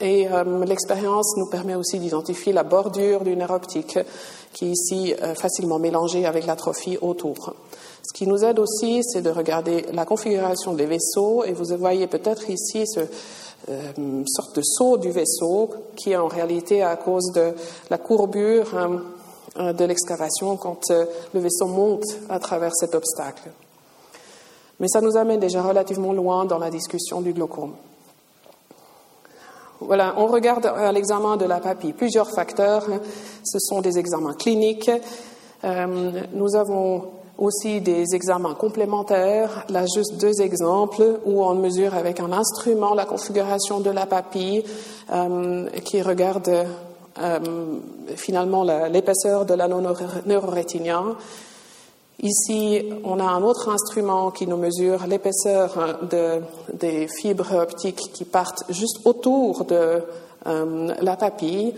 [0.00, 3.98] Et euh, l'expérience nous permet aussi d'identifier la bordure du nerf optique
[4.52, 7.54] qui est ici euh, facilement mélangée avec l'atrophie autour.
[8.02, 12.06] Ce qui nous aide aussi, c'est de regarder la configuration des vaisseaux et vous voyez
[12.06, 13.00] peut-être ici ce
[14.26, 17.52] sorte de saut du vaisseau qui est en réalité à cause de
[17.90, 18.74] la courbure
[19.58, 23.50] euh, de l'excavation quand euh, le vaisseau monte à travers cet obstacle.
[24.78, 27.74] Mais ça nous amène déjà relativement loin dans la discussion du glaucome.
[29.80, 32.86] Voilà, on regarde à l'examen de la papille plusieurs facteurs.
[33.44, 34.90] Ce sont des examens cliniques.
[35.64, 37.04] Euh, nous avons
[37.36, 39.64] aussi des examens complémentaires.
[39.68, 44.64] Là, juste deux exemples où on mesure avec un instrument la configuration de la papille
[45.84, 46.66] qui regarde
[47.20, 47.38] euh,
[48.14, 49.82] finalement l'épaisseur de l'anneau
[50.26, 51.16] neurorétinien.
[52.20, 56.40] Ici, on a un autre instrument qui nous mesure l'épaisseur de,
[56.72, 60.02] des fibres optiques qui partent juste autour de
[60.48, 61.74] euh, la papille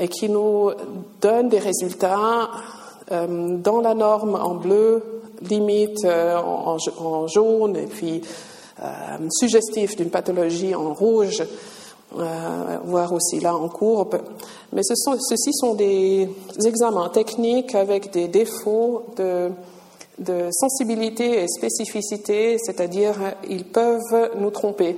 [0.00, 0.72] et qui nous
[1.20, 2.50] donne des résultats
[3.12, 8.22] euh, dans la norme en bleu limite en, en, jaune et puis
[9.30, 11.44] suggestif d'une pathologie en rouge,
[12.84, 14.18] voire aussi là en courbe.
[14.72, 16.28] Mais ce sont, ceci sont des
[16.64, 19.50] examens techniques avec des défauts de
[20.18, 23.14] de sensibilité et spécificité, c'est-à-dire
[23.48, 24.96] ils peuvent nous tromper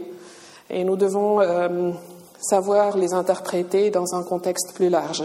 [0.68, 1.92] et nous devons euh,
[2.38, 5.24] savoir les interpréter dans un contexte plus large.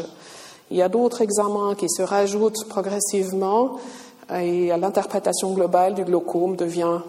[0.70, 3.78] Il y a d'autres examens qui se rajoutent progressivement
[4.34, 7.00] et l'interprétation globale du glaucome devient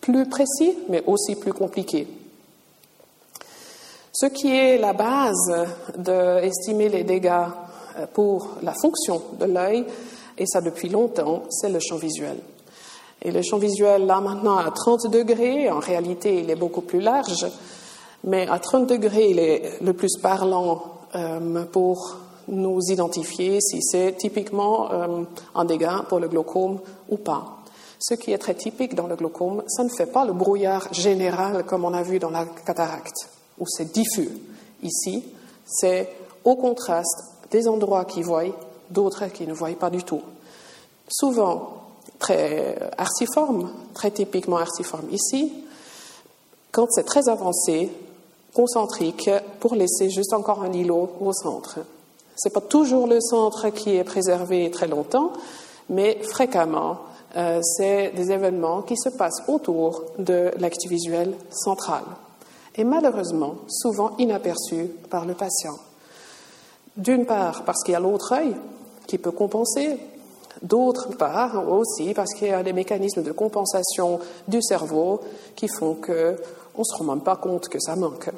[0.00, 2.06] plus précis mais aussi plus compliqué.
[4.12, 7.46] Ce qui est la base d'estimer les dégâts
[8.12, 9.86] pour la fonction de l'œil,
[10.38, 12.38] et ça depuis longtemps, c'est le champ visuel.
[13.20, 17.00] Et le champ visuel, là maintenant, à 30 degrés, en réalité, il est beaucoup plus
[17.00, 17.46] large,
[18.24, 20.82] mais à 30 degrés, il est le plus parlant
[21.14, 25.24] euh, pour nous identifier si c'est typiquement euh,
[25.54, 27.58] un dégât pour le glaucome ou pas.
[27.98, 31.64] Ce qui est très typique dans le glaucome, ça ne fait pas le brouillard général
[31.64, 34.30] comme on a vu dans la cataracte, où c'est diffus.
[34.82, 35.24] Ici,
[35.66, 36.08] c'est
[36.44, 38.44] au contraste des endroits qui voient
[38.90, 40.22] d'autres qui ne voient pas du tout.
[41.08, 41.74] Souvent
[42.18, 45.52] très arciforme, très typiquement arciforme ici,
[46.72, 47.90] quand c'est très avancé,
[48.54, 51.78] concentrique, pour laisser juste encore un îlot au centre.
[52.36, 55.32] Ce n'est pas toujours le centre qui est préservé très longtemps,
[55.88, 56.98] mais fréquemment,
[57.36, 62.02] euh, c'est des événements qui se passent autour de l'acte visuel central
[62.78, 65.76] et malheureusement souvent inaperçus par le patient.
[66.96, 68.54] D'une part parce qu'il y a l'autre œil
[69.08, 69.98] qui peut compenser,
[70.62, 75.20] d'autre part aussi parce qu'il y a des mécanismes de compensation du cerveau
[75.56, 78.30] qui font qu'on ne se rend même pas compte que ça manque.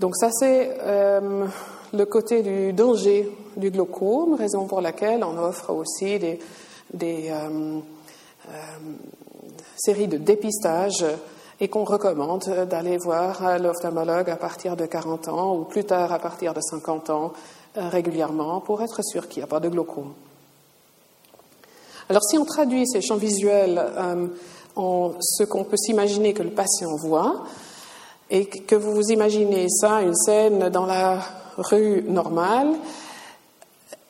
[0.00, 1.46] Donc ça c'est euh,
[1.92, 6.38] le côté du danger du glaucome, raison pour laquelle on offre aussi des,
[7.30, 7.78] euh,
[8.48, 8.52] euh,
[9.76, 11.04] séries de dépistage
[11.60, 16.18] et qu'on recommande d'aller voir l'ophtalmologue à partir de 40 ans ou plus tard à
[16.18, 17.32] partir de 50 ans
[17.76, 20.12] régulièrement pour être sûr qu'il n'y a pas de glaucome.
[22.08, 24.26] Alors si on traduit ces champs visuels euh,
[24.76, 27.44] en ce qu'on peut s'imaginer que le patient voit,
[28.30, 31.20] et que vous vous imaginez ça, une scène dans la
[31.58, 32.68] rue normale,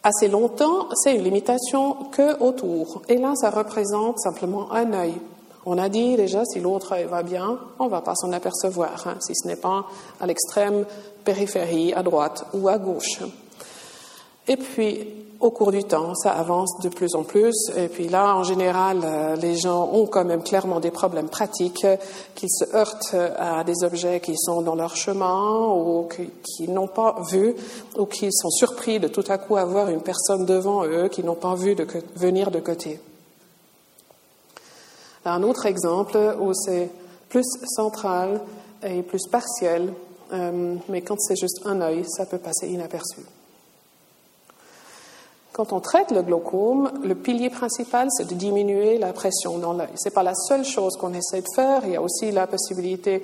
[0.02, 3.02] assez longtemps, c'est une limitation que autour.
[3.08, 5.14] Et là, ça représente simplement un œil.
[5.66, 9.06] On a dit déjà, si l'autre œil va bien, on ne va pas s'en apercevoir,
[9.06, 9.84] hein, si ce n'est pas
[10.20, 10.84] à l'extrême
[11.24, 13.20] périphérie, à droite ou à gauche.
[14.50, 15.06] Et puis,
[15.38, 17.54] au cours du temps, ça avance de plus en plus.
[17.76, 21.86] Et puis là, en général, euh, les gens ont quand même clairement des problèmes pratiques,
[22.34, 27.22] qu'ils se heurtent à des objets qui sont dans leur chemin ou qu'ils n'ont pas
[27.30, 27.54] vu,
[27.96, 31.36] ou qu'ils sont surpris de tout à coup avoir une personne devant eux qu'ils n'ont
[31.36, 31.76] pas vu
[32.16, 32.98] venir de côté.
[35.24, 36.90] un autre exemple où c'est
[37.28, 38.40] plus central
[38.82, 39.92] et plus partiel,
[40.32, 43.20] euh, mais quand c'est juste un œil, ça peut passer inaperçu.
[45.52, 49.88] Quand on traite le glaucome, le pilier principal, c'est de diminuer la pression dans l'œil.
[49.96, 51.82] Ce n'est pas la seule chose qu'on essaie de faire.
[51.84, 53.22] Il y a aussi la possibilité,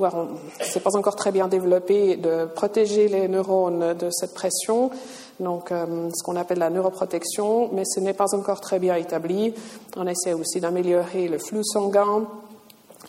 [0.00, 4.90] ce n'est pas encore très bien développé, de protéger les neurones de cette pression,
[5.38, 9.52] donc euh, ce qu'on appelle la neuroprotection, mais ce n'est pas encore très bien établi.
[9.96, 12.26] On essaie aussi d'améliorer le flux sanguin.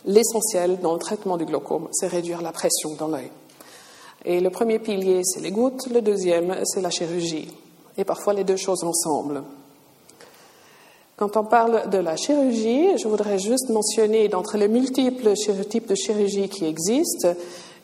[0.04, 3.30] L'essentiel dans le traitement du glaucome, c'est réduire la pression dans l'œil.
[4.24, 5.88] Et le premier pilier, c'est les gouttes.
[5.92, 7.50] Le deuxième, c'est la chirurgie
[7.96, 9.42] et parfois les deux choses ensemble.
[11.16, 15.34] Quand on parle de la chirurgie, je voudrais juste mentionner d'entre les multiples
[15.68, 17.34] types de chirurgie qui existent,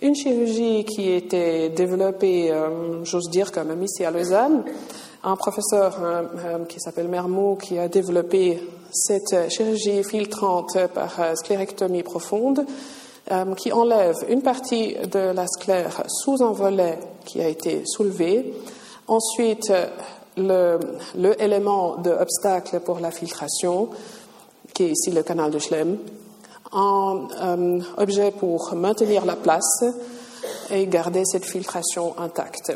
[0.00, 4.64] une chirurgie qui été développée, euh, j'ose dire quand même ici à Lausanne,
[5.24, 8.60] un professeur euh, euh, qui s'appelle Mermot qui a développé
[8.92, 12.64] cette chirurgie filtrante par sclérectomie profonde
[13.58, 18.54] qui enlève une partie de la sclère sous un volet qui a été soulevé
[19.08, 19.72] Ensuite,
[20.36, 23.88] le, élément d'obstacle pour la filtration,
[24.74, 25.96] qui est ici le canal de Schlemm,
[26.72, 29.82] un euh, objet pour maintenir la place
[30.70, 32.72] et garder cette filtration intacte.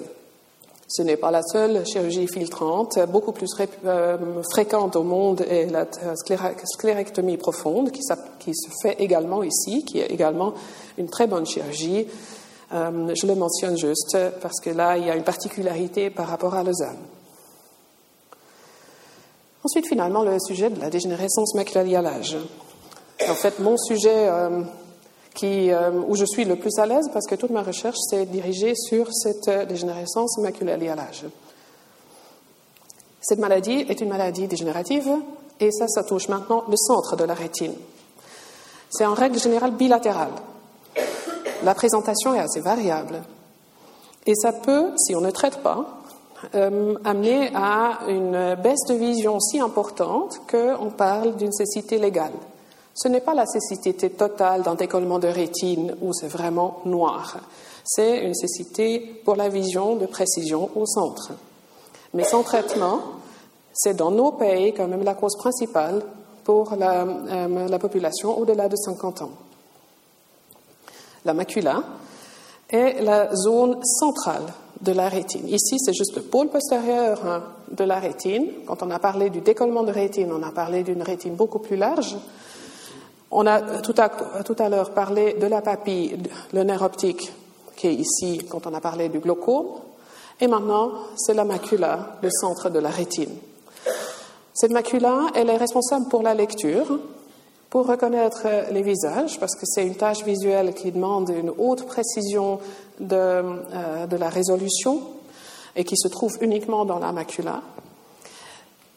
[0.88, 2.98] Ce n'est pas la seule chirurgie filtrante.
[3.08, 3.50] Beaucoup plus
[3.84, 5.86] euh, fréquente au monde est la
[6.64, 8.02] sclérectomie profonde, qui,
[8.54, 10.54] se fait également ici, qui est également
[10.98, 12.06] une très bonne chirurgie
[12.72, 16.54] euh, je le mentionne juste parce que là, il y a une particularité par rapport
[16.54, 16.98] à Lausanne.
[19.64, 22.36] Ensuite, finalement, le sujet de la dégénérescence maculaire à l'âge.
[23.28, 24.62] En fait, mon sujet euh,
[25.42, 28.74] euh, où je suis le plus à l'aise, parce que toute ma recherche s'est dirigée
[28.74, 31.26] sur cette dégénérescence maculaire à l'âge.
[33.20, 35.08] Cette maladie est une maladie dégénérative
[35.60, 37.74] et ça, ça touche maintenant le centre de la rétine.
[38.90, 40.32] C'est en règle générale bilatérale.
[41.64, 43.22] La présentation est assez variable.
[44.26, 46.02] Et ça peut, si on ne traite pas,
[46.54, 52.32] euh, amener à une baisse de vision si importante qu'on parle d'une cécité légale.
[52.94, 57.36] Ce n'est pas la cécité totale d'un décollement de rétine où c'est vraiment noir.
[57.84, 61.32] C'est une cécité pour la vision de précision au centre.
[62.12, 62.98] Mais sans traitement,
[63.72, 66.02] c'est dans nos pays quand même la cause principale
[66.44, 69.30] pour la, euh, la population au-delà de 50 ans.
[71.24, 71.82] La macula
[72.68, 74.46] est la zone centrale
[74.80, 75.48] de la rétine.
[75.48, 78.46] Ici, c'est juste le pôle postérieur hein, de la rétine.
[78.66, 81.76] Quand on a parlé du décollement de rétine, on a parlé d'une rétine beaucoup plus
[81.76, 82.16] large.
[83.30, 84.08] On a tout à,
[84.42, 86.18] tout à l'heure parlé de la papille,
[86.52, 87.32] le nerf optique,
[87.76, 89.66] qui est ici quand on a parlé du glaucome.
[90.40, 93.36] Et maintenant, c'est la macula, le centre de la rétine.
[94.54, 96.98] Cette macula, elle est responsable pour la lecture,
[97.72, 102.60] pour reconnaître les visages, parce que c'est une tâche visuelle qui demande une haute précision
[103.00, 105.00] de, euh, de la résolution
[105.74, 107.62] et qui se trouve uniquement dans la macula.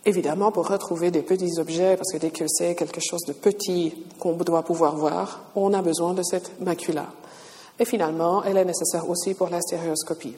[0.03, 3.93] Évidemment, pour retrouver des petits objets, parce que dès que c'est quelque chose de petit
[4.19, 7.05] qu'on doit pouvoir voir, on a besoin de cette macula.
[7.79, 10.35] Et finalement, elle est nécessaire aussi pour la stéréoscopie.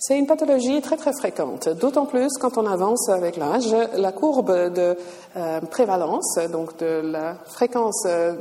[0.00, 3.74] C'est une pathologie très très fréquente, d'autant plus quand on avance avec l'âge.
[3.96, 4.96] La courbe de
[5.36, 8.34] euh, prévalence, donc de la fréquence euh,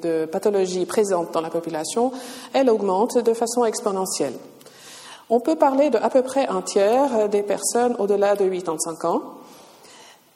[0.00, 2.12] de pathologie présente dans la population,
[2.52, 4.34] elle augmente de façon exponentielle.
[5.28, 9.22] On peut parler de à peu près un tiers des personnes au-delà de 85 ans,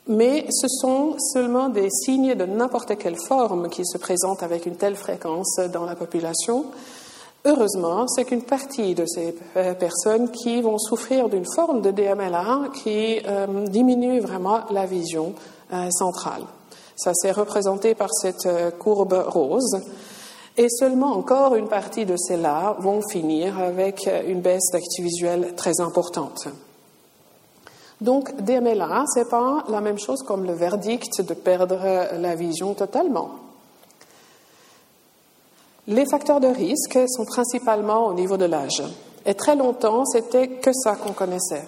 [0.09, 4.75] mais ce sont seulement des signes de n'importe quelle forme qui se présentent avec une
[4.75, 6.65] telle fréquence dans la population.
[7.47, 12.69] Heureusement, c'est qu'une partie de ces euh, personnes qui vont souffrir d'une forme de DMLA
[12.85, 15.33] qui euh, diminue vraiment la vision
[15.73, 16.43] euh, centrale.
[16.97, 18.47] Ça s'est représenté par cette
[18.79, 19.81] courbe rose.
[20.59, 25.81] Et seulement encore une partie de ces-là vont finir avec une baisse d'activité visuelle très
[25.81, 26.49] importante.
[28.03, 31.79] Donc, DMLA, c'est pas la même chose comme le verdict de perdre
[32.19, 33.31] la vision totalement.
[35.91, 38.81] Les facteurs de risque sont principalement au niveau de l'âge.
[39.27, 41.65] Et très longtemps, c'était que ça qu'on connaissait.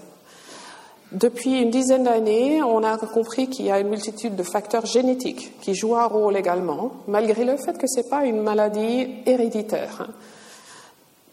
[1.10, 5.60] Depuis une dizaine d'années, on a compris qu'il y a une multitude de facteurs génétiques
[5.60, 10.08] qui jouent un rôle également, malgré le fait que ce n'est pas une maladie héréditaire.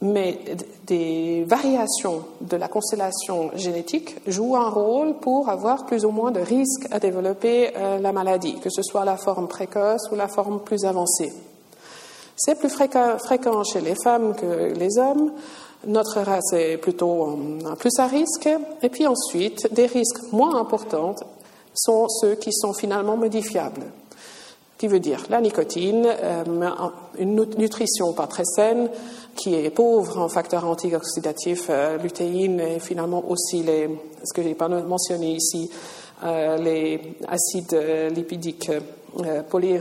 [0.01, 0.39] Mais
[0.87, 6.39] des variations de la constellation génétique jouent un rôle pour avoir plus ou moins de
[6.39, 10.61] risques à développer euh, la maladie, que ce soit la forme précoce ou la forme
[10.61, 11.31] plus avancée.
[12.41, 15.33] C'est plus fréquent, chez les femmes que les hommes.
[15.85, 17.37] Notre race est plutôt
[17.77, 18.49] plus à risque.
[18.81, 21.15] Et puis ensuite, des risques moins importants
[21.73, 23.83] sont ceux qui sont finalement modifiables.
[24.77, 26.43] Qui veut dire la nicotine, euh,
[27.17, 28.89] une nutrition pas très saine,
[29.35, 33.89] qui est pauvre en facteurs antioxydatifs, euh, lutéine et finalement aussi les,
[34.23, 35.69] ce que je n'ai pas mentionné ici,
[36.23, 37.77] euh, les acides
[38.15, 38.71] lipidiques
[39.49, 39.79] poly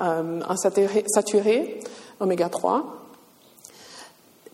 [0.00, 1.80] euh, insaturé,
[2.20, 2.84] oméga 3.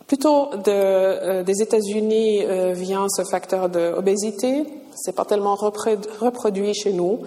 [0.07, 4.65] Plutôt euh, des États-Unis euh, vient ce facteur d'obésité.
[4.95, 7.19] Ce n'est pas tellement reproduit chez nous,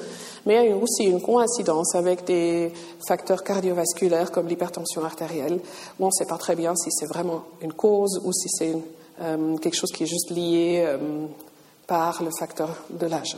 [0.47, 2.73] mais il y a aussi une coïncidence avec des
[3.07, 5.61] facteurs cardiovasculaires comme l'hypertension artérielle,
[5.99, 8.75] où on ne sait pas très bien si c'est vraiment une cause ou si c'est
[9.61, 10.97] quelque chose qui est juste lié
[11.87, 13.37] par le facteur de l'âge.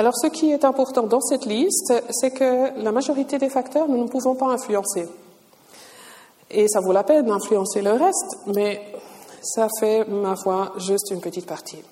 [0.00, 4.02] Alors ce qui est important dans cette liste, c'est que la majorité des facteurs, nous
[4.02, 5.06] ne pouvons pas influencer.
[6.50, 8.80] Et ça vaut la peine d'influencer le reste, mais
[9.42, 11.82] ça fait, ma foi, juste une petite partie.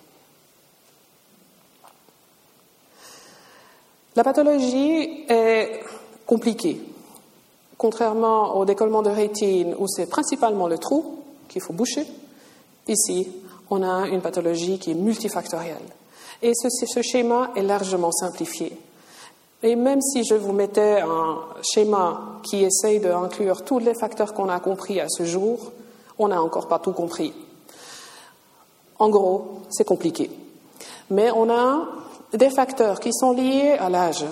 [4.17, 5.83] La pathologie est
[6.25, 6.81] compliquée.
[7.77, 12.07] Contrairement au décollement de rétine, où c'est principalement le trou qu'il faut boucher,
[12.87, 13.29] ici,
[13.69, 15.98] on a une pathologie qui est multifactorielle.
[16.43, 18.76] Et ce, schéma est largement simplifié.
[19.62, 24.49] Et même si je vous mettais un schéma qui essaye d'inclure tous les facteurs qu'on
[24.49, 25.72] a compris à ce jour,
[26.18, 27.32] on n'a encore pas tout compris.
[29.01, 30.30] En gros, c'est compliqué.
[31.11, 31.89] Mais on a
[32.32, 34.24] des facteurs qui sont liés à l'âge,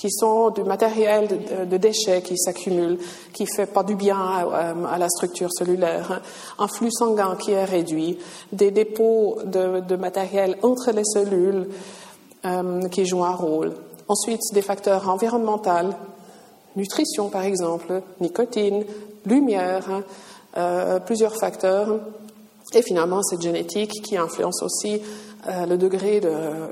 [0.00, 1.28] qui sont du matériel
[1.70, 2.98] de, déchets qui s'accumule,
[3.34, 6.22] qui fait pas du bien à, la structure cellulaire,
[6.58, 8.18] un flux sanguin qui est réduit,
[8.50, 11.68] des dépôts de, matériel entre les cellules
[12.46, 13.74] euh, qui jouent un rôle.
[14.08, 15.94] Ensuite, des facteurs environnementaux,
[16.76, 18.86] nutrition par exemple, nicotine,
[19.26, 20.02] lumière,
[20.56, 22.00] euh, plusieurs facteurs.
[22.72, 25.02] Et finalement, cette génétique qui influence aussi
[25.48, 26.20] euh, le degré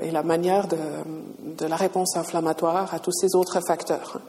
[0.01, 4.19] et la manière de, la réponse inflammatoire à tous ces autres facteurs.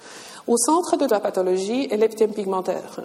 [0.47, 3.03] Au centre de la pathologie est l'épithème pigmentaire.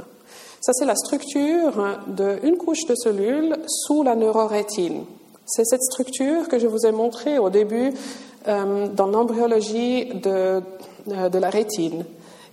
[0.62, 5.04] Ça, c'est la structure d'une couche de cellules sous la neurorétine.
[5.46, 7.92] C'est cette structure que je vous ai montrée au début
[8.48, 10.62] euh, dans l'embryologie de,
[11.12, 12.06] euh, de, la rétine,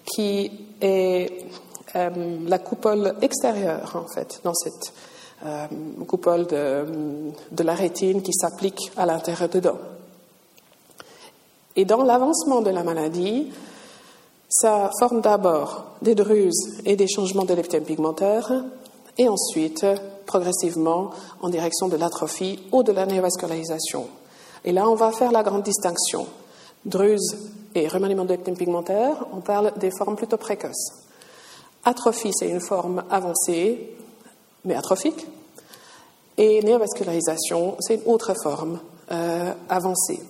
[0.05, 1.47] qui est
[1.95, 4.93] la coupole extérieure, en fait, dans cette
[6.07, 6.84] coupole de,
[7.51, 9.78] de, la rétine qui s'applique à l'intérieur dedans.
[11.74, 13.51] Et dans l'avancement de la maladie,
[14.49, 18.53] ça forme d'abord des druses et des changements de l'épithème pigmentaire,
[19.18, 19.86] et ensuite,
[20.26, 24.07] progressivement, en direction de l'atrophie ou de la néovascularisation.
[24.64, 26.26] Et là, on va faire la grande distinction.
[26.84, 27.36] Druses
[27.74, 30.93] et remaniement de l'épithème pigmentaire, on parle des formes plutôt précoces.
[31.84, 33.97] Atrophie, c'est une forme avancée,
[34.65, 35.27] mais atrophique.
[36.39, 40.21] Et néovascularisation, c'est une autre forme euh, avancée.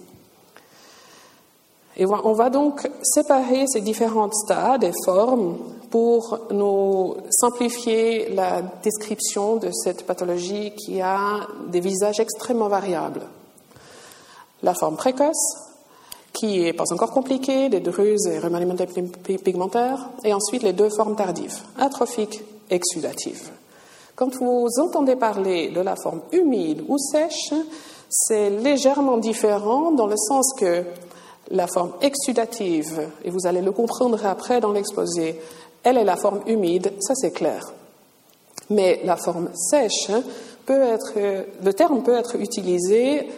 [1.97, 5.59] Et on va donc séparer ces différents stades et formes
[5.91, 13.21] pour nous simplifier la description de cette pathologie qui a des visages extrêmement variables.
[14.63, 15.59] La forme précoce,
[16.33, 18.77] qui est pas encore compliquée, des druses et remaniements
[19.45, 23.51] pigmentaires, et ensuite les deux formes tardives, atrophique et exudative.
[24.15, 27.55] Quand vous entendez parler de la forme humide ou sèche,
[28.11, 30.85] c'est légèrement différent dans le sens que
[31.51, 35.41] la forme exudative, et vous allez le comprendre après dans l'exposé,
[35.83, 37.73] elle est la forme humide, ça c'est clair.
[38.71, 40.11] Mais la forme sèche
[40.67, 41.13] peut être,
[41.63, 43.29] le terme peut être utilisé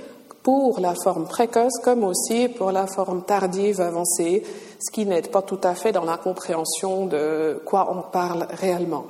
[0.43, 4.43] pour la forme précoce comme aussi pour la forme tardive avancée,
[4.79, 9.07] ce qui n'aide pas tout à fait dans la compréhension de quoi on parle réellement.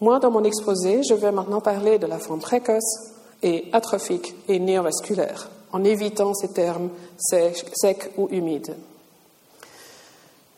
[0.00, 4.58] Moi, dans mon exposé, je vais maintenant parler de la forme précoce et atrophique et
[4.58, 8.76] néovasculaire en évitant ces termes secs, ou humides.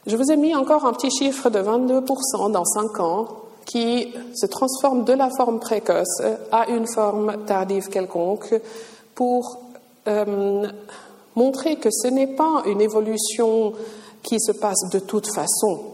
[0.06, 3.28] Je vous ai mis encore un petit chiffre de 22% dans 5 ans
[3.66, 8.60] qui se transforme de la forme précoce à une forme tardive quelconque
[9.14, 9.60] pour
[10.08, 10.66] euh,
[11.36, 13.72] montrer que ce n'est pas une évolution
[14.22, 15.91] qui se passe de toute façon.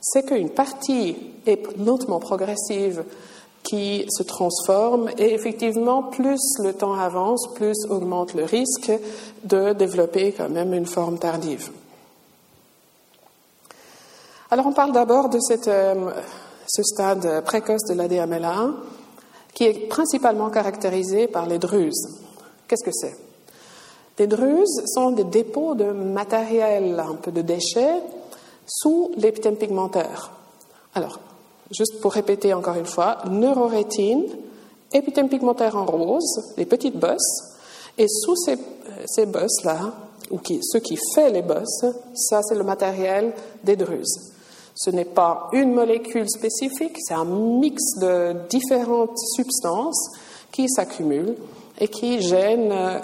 [0.00, 3.04] C'est qu'une partie est lentement progressive
[3.62, 8.92] qui se transforme et effectivement, plus le temps avance, plus augmente le risque
[9.44, 11.70] de développer quand même une forme tardive.
[14.50, 16.10] Alors on parle d'abord de cette, euh,
[16.66, 18.70] ce stade précoce de l'ADMLA
[19.52, 22.20] qui est principalement caractérisé par les druses.
[22.66, 23.16] Qu'est-ce que c'est?
[24.18, 28.00] Les druses sont des dépôts de matériel, un peu de déchets,
[28.68, 30.30] sous l'épithème pigmentaire.
[30.94, 31.18] Alors,
[31.70, 34.24] Juste pour répéter encore une fois, neurorétine,
[34.92, 37.56] épithème pigmentaire en rose, les petites bosses,
[37.98, 38.56] et sous ces,
[39.06, 39.92] ces bosses-là,
[40.30, 44.32] ou qui, ce qui fait les bosses, ça c'est le matériel des druses.
[44.74, 50.10] Ce n'est pas une molécule spécifique, c'est un mix de différentes substances
[50.52, 51.36] qui s'accumulent
[51.80, 52.98] et qui gênent euh,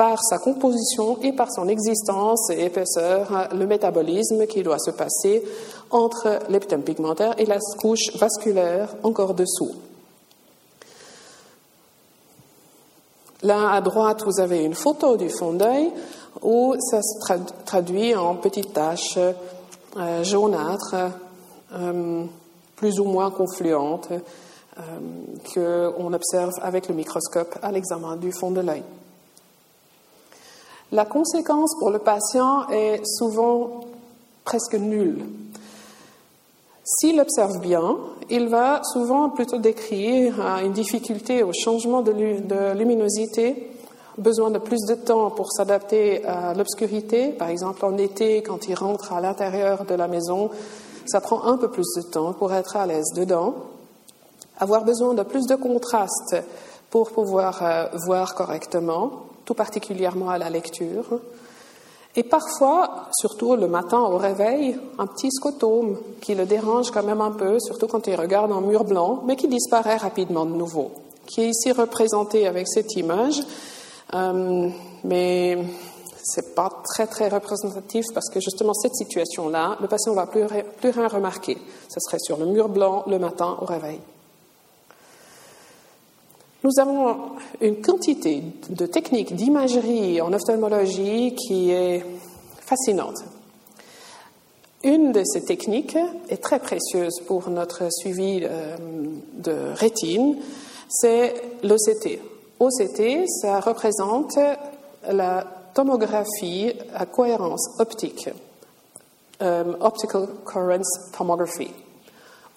[0.00, 5.44] par sa composition et par son existence et épaisseur le métabolisme qui doit se passer
[5.90, 9.72] entre l'épithème pigmentaire et la couche vasculaire encore dessous.
[13.42, 15.90] Là, à droite, vous avez une photo du fond d'œil
[16.40, 17.18] où ça se
[17.66, 20.96] traduit en petites taches euh, jaunâtres,
[21.74, 22.24] euh,
[22.74, 28.62] plus ou moins confluentes, euh, qu'on observe avec le microscope à l'examen du fond de
[28.62, 28.82] l'œil.
[30.92, 33.80] La conséquence pour le patient est souvent
[34.44, 35.24] presque nulle.
[36.82, 37.96] S'il observe bien,
[38.28, 42.10] il va souvent plutôt décrire euh, une difficulté au changement de
[42.72, 43.70] luminosité,
[44.18, 47.28] besoin de plus de temps pour s'adapter à l'obscurité.
[47.28, 50.50] Par exemple, en été, quand il rentre à l'intérieur de la maison,
[51.06, 53.54] ça prend un peu plus de temps pour être à l'aise dedans.
[54.58, 56.36] Avoir besoin de plus de contraste
[56.90, 59.12] pour pouvoir euh, voir correctement,
[59.50, 61.18] tout particulièrement à la lecture.
[62.14, 67.20] Et parfois, surtout le matin au réveil, un petit scotome qui le dérange quand même
[67.20, 70.92] un peu, surtout quand il regarde un mur blanc, mais qui disparaît rapidement de nouveau,
[71.26, 73.42] qui est ici représenté avec cette image,
[74.14, 74.68] euh,
[75.02, 75.58] mais
[76.22, 80.44] c'est pas très très représentatif parce que justement cette situation-là, le patient va plus,
[80.80, 81.58] plus rien remarquer.
[81.88, 83.98] Ce serait sur le mur blanc le matin au réveil.
[86.62, 87.16] Nous avons
[87.62, 92.04] une quantité de techniques d'imagerie en ophtalmologie qui est
[92.60, 93.16] fascinante.
[94.84, 95.96] Une de ces techniques
[96.28, 98.76] est très précieuse pour notre suivi euh,
[99.34, 100.36] de rétine,
[100.90, 102.18] c'est l'OCT.
[102.58, 104.38] OCT, ça représente
[105.10, 108.28] la tomographie à cohérence optique,
[109.40, 111.70] euh, Optical Coherence Tomography,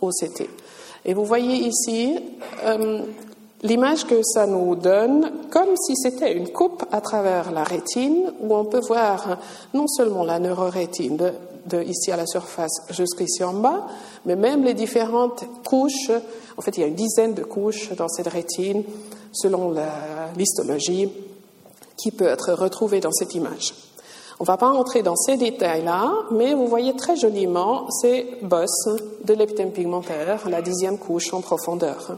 [0.01, 0.49] OCT.
[1.05, 2.19] Et vous voyez ici
[2.63, 3.03] euh,
[3.63, 8.53] l'image que ça nous donne comme si c'était une coupe à travers la rétine, où
[8.55, 9.39] on peut voir
[9.73, 13.87] non seulement la neurorétine de, ici à la surface jusqu'ici en bas,
[14.25, 16.11] mais même les différentes couches.
[16.57, 18.83] En fait, il y a une dizaine de couches dans cette rétine,
[19.31, 21.09] selon la listologie,
[21.97, 23.73] qui peut être retrouvée dans cette image.
[24.39, 28.89] On ne va pas entrer dans ces détails-là, mais vous voyez très joliment ces bosses
[29.23, 32.17] de l'épithème pigmentaire, la dixième couche en profondeur,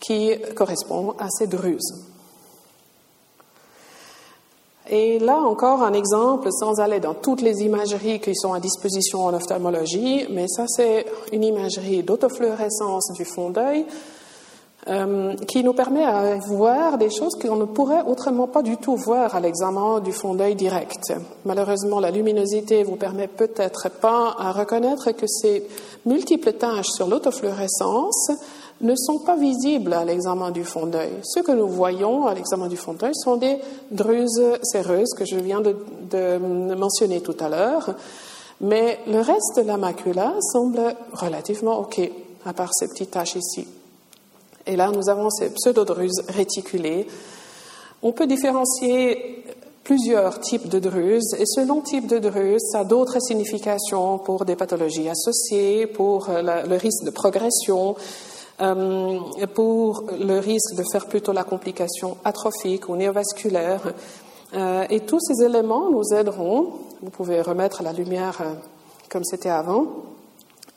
[0.00, 2.04] qui correspond à ces druses.
[4.90, 9.20] Et là encore un exemple, sans aller dans toutes les imageries qui sont à disposition
[9.24, 13.84] en ophtalmologie, mais ça c'est une imagerie d'autofluorescence du fond d'œil
[14.88, 18.96] euh, qui nous permet de voir des choses qu'on ne pourrait autrement pas du tout
[18.96, 21.12] voir à l'examen du fond d'œil direct.
[21.44, 25.66] Malheureusement, la luminosité vous permet peut-être pas à reconnaître que ces
[26.06, 28.30] multiples taches sur l'autofluorescence
[28.80, 31.10] ne sont pas visibles à l'examen du fond d'œil.
[31.22, 33.58] Ce que nous voyons à l'examen du fond d'œil sont des
[33.90, 36.38] druses séreuses que je viens de,
[36.74, 37.94] mentionner tout à l'heure,
[38.60, 42.00] mais le reste de la macula semble relativement OK,
[42.44, 43.66] à part ces petites taches ici.
[44.66, 47.06] Et là, nous avons ces pseudodruses réticulées.
[48.02, 49.44] On peut différencier
[49.82, 54.54] plusieurs types de druses et selon type de druse, ça a d'autres significations pour des
[54.54, 57.96] pathologies associées, pour le risque de progression,
[58.60, 59.20] euh,
[59.54, 63.94] pour le risque de faire plutôt la complication atrophique ou néovasculaire.
[64.54, 68.54] Euh, et tous ces éléments nous aideront, vous pouvez remettre la lumière euh,
[69.08, 69.86] comme c'était avant,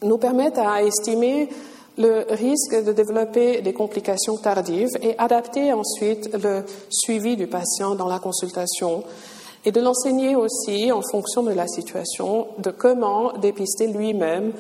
[0.04, 1.50] nous permettent à estimer
[1.98, 8.08] le risque de développer des complications tardives et adapter ensuite le suivi du patient dans
[8.08, 9.04] la consultation
[9.66, 14.54] et de l'enseigner aussi en fonction de la situation de comment dépister lui-même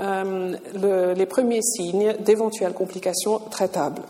[0.00, 4.02] euh, les premiers signes d'éventuelles complications traitables.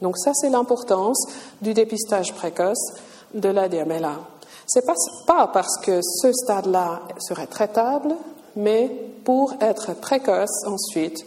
[0.00, 1.26] Donc ça, c'est l'importance
[1.60, 2.92] du dépistage précoce
[3.34, 4.20] de la DMLA.
[4.66, 4.94] C'est pas,
[5.26, 8.14] pas parce que ce stade-là serait traitable,
[8.56, 8.90] mais
[9.24, 11.24] pour être précoce ensuite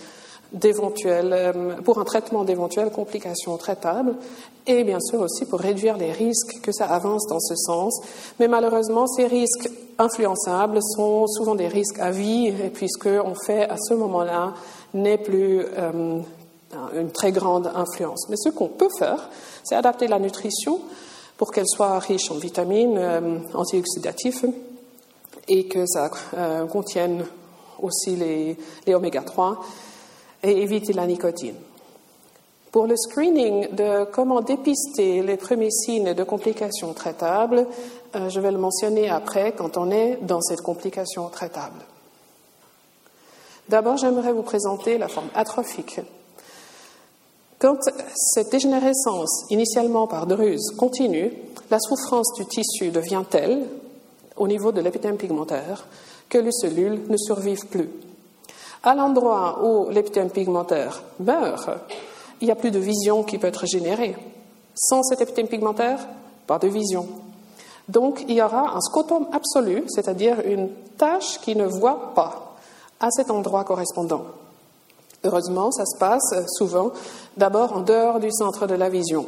[1.84, 4.16] pour un traitement d'éventuelles complications traitables
[4.68, 8.00] et bien sûr aussi pour réduire les risques que ça avance dans ce sens.
[8.40, 13.78] Mais malheureusement, ces risques influençables sont souvent des risques à vie puisque on fait à
[13.78, 14.54] ce moment-là
[14.94, 16.20] n'est plus euh,
[16.96, 18.28] une très grande influence.
[18.30, 19.30] Mais ce qu'on peut faire,
[19.64, 20.80] c'est adapter la nutrition
[21.38, 24.46] pour qu'elle soit riche en vitamines, euh, antioxydatifs
[25.48, 26.10] et que ça
[26.72, 27.24] contienne
[27.80, 29.60] aussi les, les oméga 3
[30.46, 31.56] et éviter la nicotine.
[32.72, 37.66] Pour le screening de comment dépister les premiers signes de complications traitables,
[38.16, 41.80] euh, je vais le mentionner après quand on est dans cette complication traitable.
[43.70, 46.02] D'abord, j'aimerais vous présenter la forme atrophique.
[47.58, 47.78] Quand
[48.14, 51.32] cette dégénérescence, initialement par druse, continue,
[51.72, 53.66] la souffrance du tissu devient telle,
[54.36, 55.88] au niveau de l'épithème pigmentaire,
[56.30, 57.90] que les cellules ne survivent plus
[58.86, 61.70] à l'endroit où l'épithème pigmentaire meurt,
[62.40, 64.16] il n'y a plus de vision qui peut être générée.
[64.76, 66.08] Sans cet épithème pigmentaire,
[66.46, 67.08] pas de vision.
[67.90, 72.56] Donc il y aura un scotome absolu, c'est-à-dire une tache qui ne voit pas
[73.00, 74.26] à cet endroit correspondant.
[75.24, 76.92] Heureusement, ça se passe souvent
[77.36, 79.26] d'abord en dehors du centre de la vision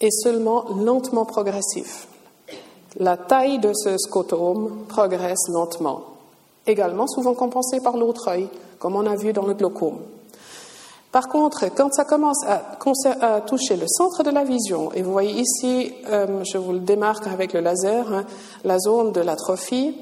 [0.00, 2.08] et seulement lentement progressif.
[2.96, 6.17] La taille de ce scotome progresse lentement
[6.68, 8.48] également souvent compensé par l'autre œil,
[8.78, 9.98] comme on a vu dans le glaucome.
[11.10, 15.40] Par contre, quand ça commence à, toucher le centre de la vision, et vous voyez
[15.40, 18.26] ici, euh, je vous le démarque avec le laser, hein,
[18.64, 19.96] la zone de l'atrophie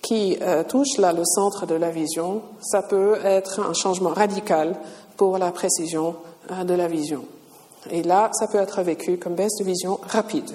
[0.00, 4.76] qui euh, touche là le centre de la vision, ça peut être un changement radical
[5.16, 6.16] pour la précision
[6.50, 7.24] euh, de la vision.
[7.90, 10.50] Et là, ça peut être vécu comme baisse de vision rapide.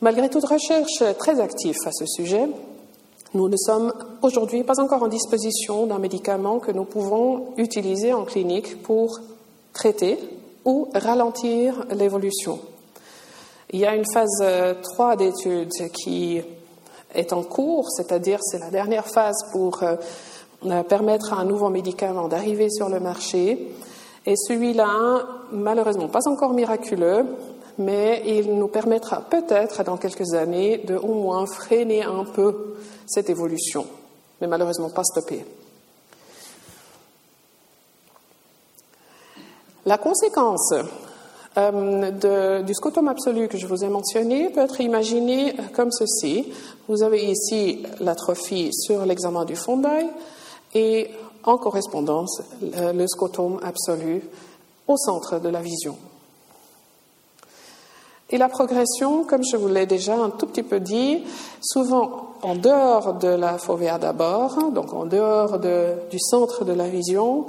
[0.00, 2.48] Malgré toute recherche très active à ce sujet,
[3.34, 8.24] nous ne sommes aujourd'hui pas encore en disposition d'un médicament que nous pouvons utiliser en
[8.24, 9.18] clinique pour
[9.72, 10.18] traiter
[10.64, 12.60] ou ralentir l'évolution.
[13.70, 14.44] Il y a une phase
[14.82, 16.40] 3 euh, d'études qui
[17.12, 22.28] est en cours, c'est-à-dire c'est la dernière phase pour euh, permettre à un nouveau médicament
[22.28, 23.68] d'arriver sur le marché.
[24.26, 27.26] Et celui-là, malheureusement, pas encore miraculeux,
[27.78, 33.30] mais il nous permettra peut-être dans quelques années de au moins freiner un peu cette
[33.30, 33.86] évolution.
[34.40, 35.44] mais malheureusement pas stoppé.
[39.86, 40.72] La conséquence
[41.56, 46.52] euh, du scotum absolu que je vous ai mentionné peut être imaginée comme ceci.
[46.88, 50.08] Vous avez ici l'atrophie sur l'examen du fond d'œil
[50.74, 51.10] et
[51.44, 54.22] en correspondance le scotum absolu
[54.88, 55.96] au centre de la vision.
[58.30, 61.22] Et la progression, comme je vous l'ai déjà un tout petit peu dit,
[61.60, 67.46] souvent en dehors de la fovea d'abord, donc en dehors du centre de la vision,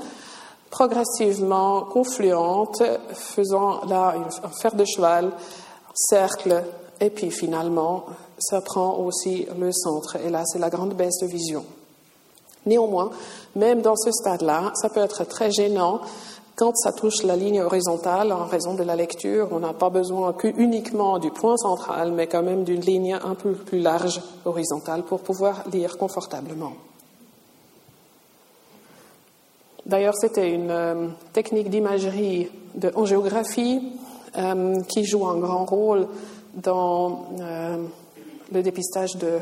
[0.70, 5.32] progressivement confluente, faisant là un fer de cheval,
[5.94, 6.64] cercle,
[7.00, 8.06] et puis finalement,
[8.38, 10.18] ça prend aussi le centre.
[10.18, 11.64] Et là, c'est la grande baisse de vision.
[12.66, 13.12] Néanmoins,
[13.56, 16.02] même dans ce stade-là, ça peut être très gênant
[16.56, 19.50] quand ça touche la ligne horizontale en raison de la lecture.
[19.52, 23.36] On n'a pas besoin que uniquement du point central, mais quand même d'une ligne un
[23.36, 26.74] peu plus large horizontale pour pouvoir lire confortablement.
[29.86, 32.50] D'ailleurs, c'était une euh, technique d'imagerie
[32.96, 33.94] en géographie
[34.38, 36.08] euh, qui joue un grand rôle
[36.56, 37.86] dans euh,
[38.52, 39.40] le dépistage de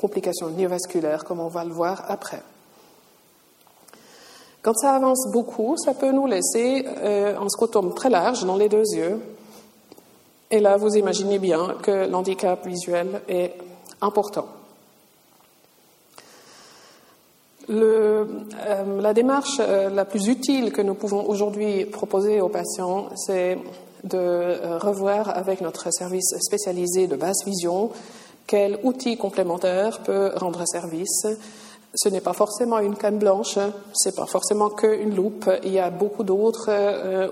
[0.00, 2.42] complications néovasculaires, comme on va le voir après.
[4.62, 8.84] Quand ça avance beaucoup, ça peut nous laisser un scotum très large dans les deux
[8.94, 9.20] yeux.
[10.50, 13.54] Et là, vous imaginez bien que l'handicap visuel est
[14.00, 14.46] important.
[17.70, 18.24] Euh,
[19.00, 23.58] la démarche euh, la plus utile que nous pouvons aujourd'hui proposer aux patients, c'est
[24.04, 27.90] de euh, revoir avec notre service spécialisé de basse vision
[28.46, 31.26] quel outil complémentaire peut rendre service.
[31.94, 33.58] Ce n'est pas forcément une canne blanche,
[33.94, 35.50] c'est pas forcément qu'une loupe.
[35.64, 36.70] Il y a beaucoup d'autres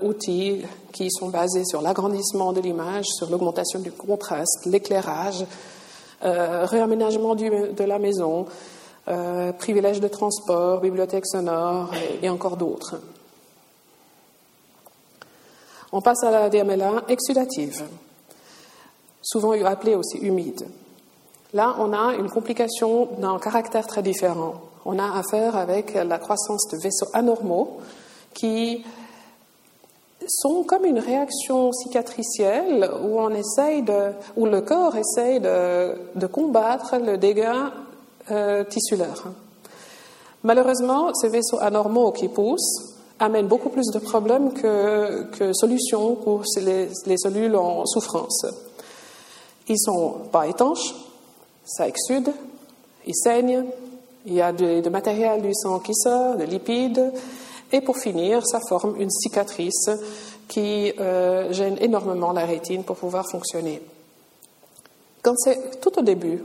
[0.03, 5.45] outils qui sont basés sur l'agrandissement de l'image, sur l'augmentation du contraste, l'éclairage,
[6.21, 8.47] réaménagement de la maison,
[9.09, 11.89] euh, privilèges de transport, bibliothèque sonore
[12.21, 12.99] et, encore d'autres.
[15.93, 17.85] On passe à la DMLA exudative,
[19.21, 20.67] souvent appelée aussi humide.
[21.53, 24.55] Là, on a une complication d'un caractère très différent.
[24.85, 27.79] On a affaire avec la croissance de vaisseaux anormaux
[28.33, 28.83] qui
[30.27, 37.71] sont comme une réaction cicatricielle où, de, le corps essaye de, combattre le dégât
[38.31, 39.23] euh, tissulaire.
[40.43, 47.17] Malheureusement, ces vaisseaux anormaux qui poussent amènent beaucoup plus de problèmes que, solutions pour les,
[47.17, 48.45] cellules en souffrance.
[49.67, 50.93] Ils sont pas étanches,
[51.67, 52.31] ça exsude,
[53.05, 53.65] ils saignent,
[54.25, 57.11] il y a de, matériel du sang qui sort, de lipides,
[57.71, 59.89] et pour finir, ça forme une cicatrice
[60.47, 63.81] qui euh, gêne énormément la rétine pour pouvoir fonctionner.
[65.21, 66.41] Quand c'est tout au début,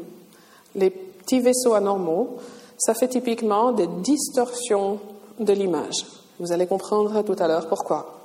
[0.74, 2.38] les petits vaisseaux anormaux,
[2.76, 4.98] ça fait typiquement des distorsions
[5.38, 6.06] de l'image.
[6.40, 8.18] Vous allez comprendre tout à l'heure pourquoi.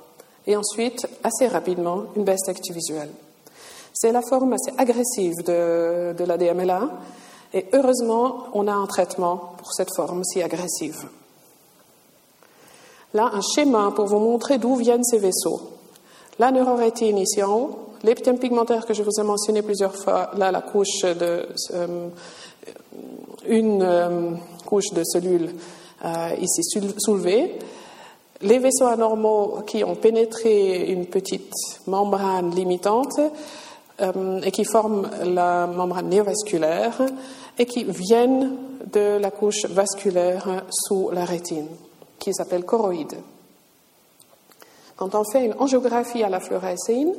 [0.46, 3.10] Et ensuite, assez rapidement, une baisse d'activité visuelle.
[4.00, 6.88] C'est la forme assez agressive de, de la DMLA,
[7.52, 11.08] et heureusement, on a un traitement pour cette forme si agressive.
[13.12, 15.72] Là, un schéma pour vous montrer d'où viennent ces vaisseaux.
[16.38, 20.52] La neurorétine ici en haut, l'épithème pigmentaire que je vous ai mentionné plusieurs fois, là,
[20.52, 22.08] la couche de euh,
[23.48, 24.30] une euh,
[24.64, 25.50] couche de cellules
[26.04, 26.62] euh, ici
[26.98, 27.58] soulevée.
[28.42, 31.52] Les vaisseaux anormaux qui ont pénétré une petite
[31.88, 33.18] membrane limitante
[34.00, 37.02] euh, et qui forment la membrane néovasculaire
[37.58, 38.56] et qui viennent
[38.92, 41.68] de la couche vasculaire sous la rétine,
[42.18, 43.16] qui s'appelle choroïde.
[44.96, 47.12] Quand on fait une angiographie à la fluorescine,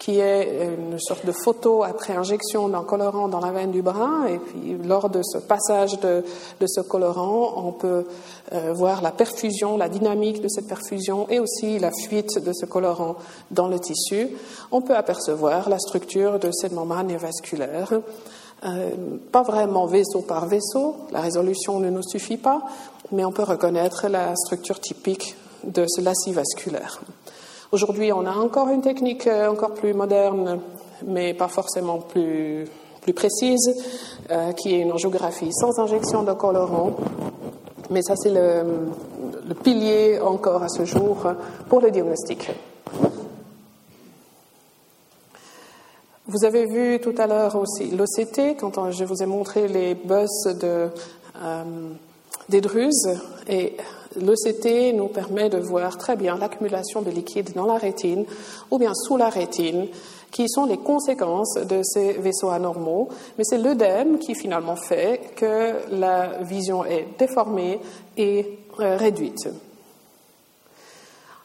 [0.00, 4.30] qui est une sorte de photo après injection d'un colorant dans la veine du bras.
[4.30, 6.24] Et puis, lors de ce passage de,
[6.66, 8.06] ce colorant, on peut
[8.52, 12.64] euh, voir la perfusion, la dynamique de cette perfusion et aussi la fuite de ce
[12.64, 13.16] colorant
[13.50, 14.28] dans le tissu.
[14.72, 17.92] On peut apercevoir la structure de cette membrane vasculaire.
[18.64, 18.90] Euh,
[19.30, 22.62] pas vraiment vaisseau par vaisseau, la résolution ne nous suffit pas,
[23.12, 27.00] mais on peut reconnaître la structure typique de ce lacis vasculaire.
[27.72, 30.58] Aujourd'hui, on a encore une technique euh, encore plus moderne,
[31.06, 32.64] mais pas forcément plus,
[33.00, 33.70] plus précise,
[34.28, 36.96] euh, qui est une angiographie sans injection de colorant.
[37.88, 38.88] Mais ça, c'est le,
[39.62, 41.18] pilier encore à ce jour
[41.68, 42.50] pour le diagnostic.
[46.26, 50.48] Vous avez vu tout à l'heure aussi l'OCT, quand je vous ai montré les bosses
[50.60, 50.88] de,
[51.36, 51.64] euh,
[52.50, 53.08] des druses
[53.48, 53.76] et
[54.16, 58.26] l'ECT nous permet de voir très bien l'accumulation de liquide dans la rétine
[58.70, 59.86] ou bien sous la rétine
[60.30, 65.74] qui sont les conséquences de ces vaisseaux anormaux, mais c'est l'œdème qui finalement fait que
[65.90, 67.80] la vision est déformée
[68.16, 69.48] et euh, réduite.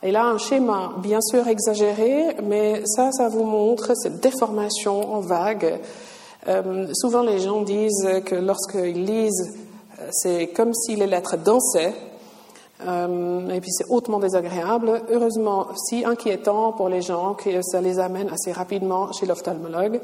[0.03, 5.19] Et là, un schéma bien sûr exagéré, mais ça, ça vous montre cette déformation en
[5.19, 5.79] vague.
[6.47, 9.55] Euh, souvent, les gens disent que lorsqu'ils lisent,
[10.11, 11.93] c'est comme si les lettres dansaient.
[12.85, 15.01] Euh, et puis c'est hautement désagréable.
[15.09, 20.01] Heureusement, si inquiétant pour les gens que ça les amène assez rapidement chez l'ophtalmologue.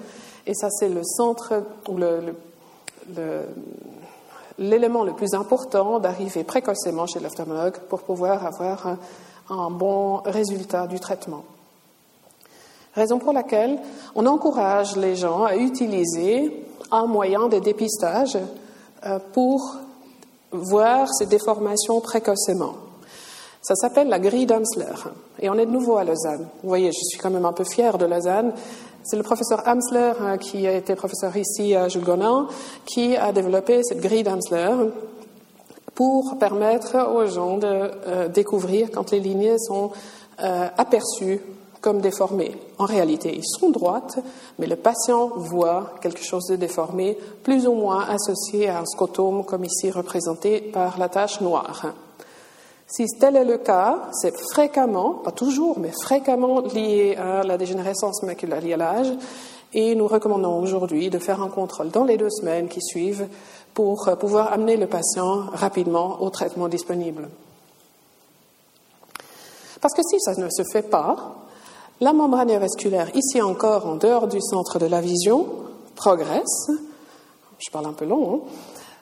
[0.48, 1.98] Et ça, c'est le centre ou
[4.58, 8.98] l'élément le, plus important d'arriver précocement chez l'ophtalmologue pour pouvoir avoir
[9.50, 11.44] un, bon résultat du traitement.
[12.96, 13.80] Raison pour laquelle
[14.16, 18.38] on encourage les gens à utiliser un moyen de dépistage
[19.06, 19.78] euh, pour
[20.52, 22.76] voir ces déformations précocement.
[23.62, 24.96] Ça s'appelle la grille d'Amsler.
[25.40, 26.48] Et on est de nouveau à Lausanne.
[26.64, 28.54] Vous voyez, je suis quand même un peu fière de Lausanne.
[29.04, 32.48] C'est le professeur Amsler, euh, qui a été professeur ici à Jules Gonin,
[32.86, 34.92] qui a développé cette grille d'Amsler
[35.96, 39.92] pour permettre aux gens de euh, découvrir quand les lignées sont
[40.44, 41.42] euh, aperçues
[41.82, 42.56] comme déformées.
[42.78, 44.20] En réalité, ils sont droites,
[44.60, 49.44] mais le patient voit quelque chose de déformé, plus ou moins associé à un scotome,
[49.44, 51.88] comme ici représenté par la tache noire.
[52.88, 58.22] Si tel est le cas, c'est fréquemment, pas toujours, mais fréquemment lié à la dégénérescence
[58.24, 59.14] maculaire liée à l'âge,
[59.74, 63.28] et nous recommandons aujourd'hui de faire un contrôle dans les deux semaines qui suivent
[63.74, 67.30] pour pouvoir amener le patient rapidement au traitement disponible.
[69.80, 71.41] Parce que si ça ne se fait pas,
[72.02, 75.46] la membrane vasculaire, ici encore en dehors du centre de la vision,
[75.96, 76.72] progresse,
[77.60, 78.42] je parle un peu long,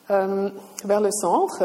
[0.09, 0.49] hein, euh,
[0.83, 1.63] vers le centre,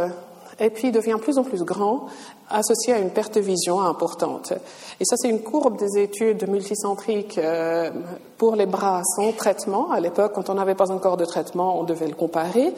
[0.61, 2.07] et puis devient plus en plus grand,
[2.49, 4.53] associé à une perte de vision importante.
[5.01, 7.91] Et ça, c'est une courbe des études multicentriques euh,
[8.39, 9.91] pour les bras sans traitement.
[9.91, 12.73] À l'époque, quand on n'avait pas encore de traitement, on devait le comparer.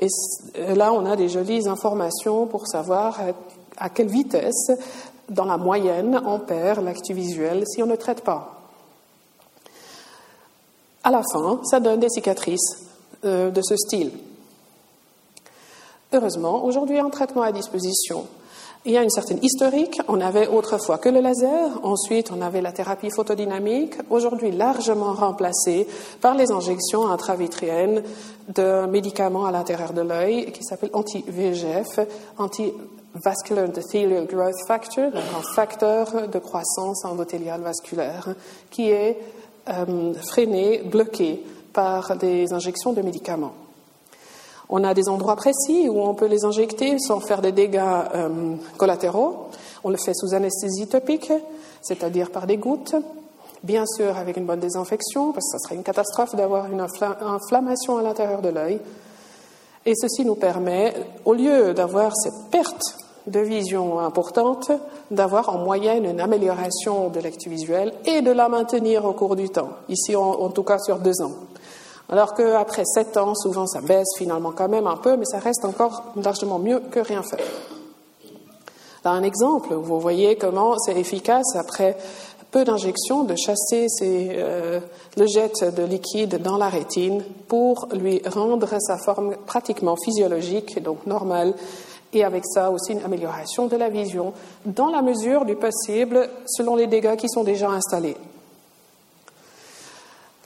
[0.00, 0.08] Et
[0.74, 3.20] là, on a des jolies informations pour savoir
[3.80, 4.70] à quelle vitesse,
[5.30, 8.60] dans la moyenne, on perd l'actu visuel si on ne traite pas.
[11.02, 12.84] À la fin, ça donne des cicatrices
[13.24, 14.12] euh, de ce style.
[16.12, 18.26] Heureusement, aujourd'hui, un traitement à disposition.
[18.84, 20.00] Il y a une certaine historique.
[20.08, 21.84] On avait autrefois que le laser.
[21.84, 23.94] Ensuite, on avait la thérapie photodynamique.
[24.08, 25.86] Aujourd'hui, largement remplacée
[26.20, 28.02] par les injections intravitriennes
[28.48, 32.00] de médicaments à l'intérieur de l'œil qui s'appellent anti-VEGF,
[33.14, 38.34] anti-vascular endothelial growth factor, un facteur de croissance endothéliale vasculaire
[38.70, 39.18] qui est
[39.68, 43.52] euh, freiné, bloqué par des injections de médicaments.
[44.68, 47.80] On a des endroits précis où on peut les injecter sans faire des dégâts
[48.14, 49.48] euh, collatéraux.
[49.82, 51.32] On le fait sous anesthésie topique,
[51.82, 52.94] c'est-à-dire par des gouttes,
[53.64, 57.98] bien sûr avec une bonne désinfection, parce que ce serait une catastrophe d'avoir une inflammation
[57.98, 58.80] à l'intérieur de l'œil.
[59.86, 62.82] Et ceci nous permet, au lieu d'avoir cette perte
[63.26, 64.70] de vision importante,
[65.10, 69.48] d'avoir en moyenne une amélioration de l'actu visuelle et de la maintenir au cours du
[69.48, 71.32] temps, ici en tout cas sur deux ans.
[72.10, 75.64] Alors qu'après sept ans, souvent ça baisse finalement quand même un peu, mais ça reste
[75.64, 77.46] encore largement mieux que rien faire.
[79.04, 81.96] Là, un exemple, vous voyez comment c'est efficace après
[82.50, 84.80] peu d'injections de chasser euh,
[85.16, 91.06] le jet de liquide dans la rétine pour lui rendre sa forme pratiquement physiologique, donc
[91.06, 91.54] normale,
[92.12, 94.32] et avec ça aussi une amélioration de la vision
[94.64, 98.16] dans la mesure du possible selon les dégâts qui sont déjà installés.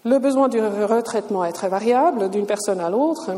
[0.04, 3.30] Le besoin du retraitement est très variable d'une personne à l'autre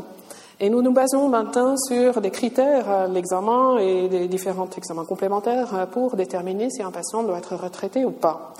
[0.59, 5.86] et nous nous basons maintenant sur des critères à l'examen et des différents examens complémentaires
[5.92, 8.54] pour déterminer si un patient doit être retraité ou pas.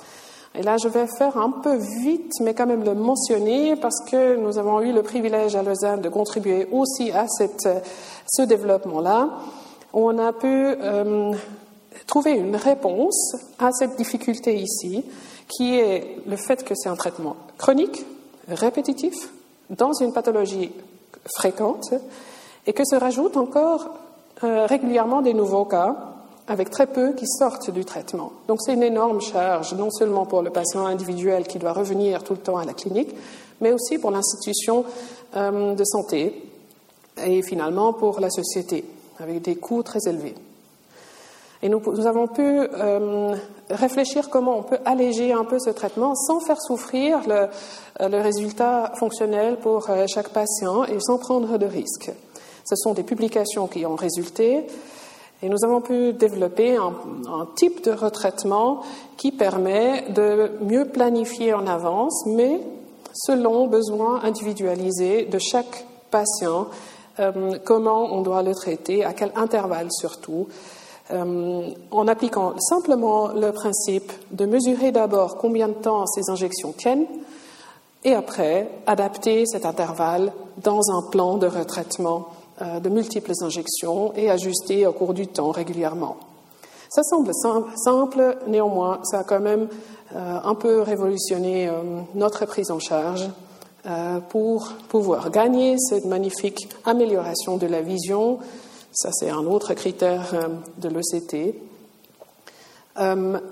[0.55, 4.37] Et là, je vais faire un peu vite, mais quand même le mentionner parce que
[4.37, 7.69] nous avons eu le privilège à Lausanne de contribuer aussi à cette,
[8.27, 9.29] ce développement-là.
[9.93, 11.33] On a pu euh,
[12.07, 15.05] trouver une réponse à cette difficulté ici
[15.49, 18.05] qui est le fait que c'est un traitement chronique,
[18.49, 19.15] répétitif,
[19.71, 20.73] dans une pathologie
[21.35, 21.95] fréquente,
[22.67, 23.91] et que se rajoutent encore
[24.45, 25.97] euh, régulièrement des nouveaux cas,
[26.49, 28.33] avec très peu qui sortent du traitement.
[28.49, 32.35] Donc c'est une énorme charge, non seulement pour le patient individuel qui doit revenir tout
[32.35, 33.15] le temps à la clinique,
[33.61, 34.85] mais aussi pour l'institution
[35.37, 36.43] euh, de santé
[37.25, 38.85] et finalement pour la société,
[39.19, 40.35] avec des coûts très élevés.
[41.63, 43.35] Et nous, avons pu euh,
[43.71, 47.49] réfléchir comment on peut alléger un peu ce traitement sans faire souffrir le,
[48.01, 52.13] euh, résultat fonctionnel pour euh, chaque patient et sans prendre de risques.
[52.65, 54.67] Ce sont des publications qui ont résulté
[55.43, 56.95] et nous avons pu développer un,
[57.57, 58.83] type de retraitement
[59.17, 62.61] qui permet de mieux planifier en avance, mais
[63.13, 66.69] selon besoin individualisé de chaque patient,
[67.21, 70.49] euh, comment on doit le traiter, à quel intervalle surtout,
[71.13, 77.07] euh, en appliquant simplement le principe de mesurer d'abord combien de temps ces injections tiennent
[78.03, 80.33] et après adapter cet intervalle
[80.65, 82.27] dans un plan de retraitement
[82.61, 86.17] euh, de multiples injections et ajustées au cours du temps régulièrement.
[86.89, 87.31] Ça semble
[87.77, 89.69] simple, néanmoins, ça a quand même
[90.13, 91.71] euh, un peu révolutionné
[92.17, 93.29] notre prise en charge
[94.31, 98.41] pour pouvoir gagner cette magnifique amélioration de la vision.
[98.99, 101.55] Ça, c'est un autre critère de l'ECT.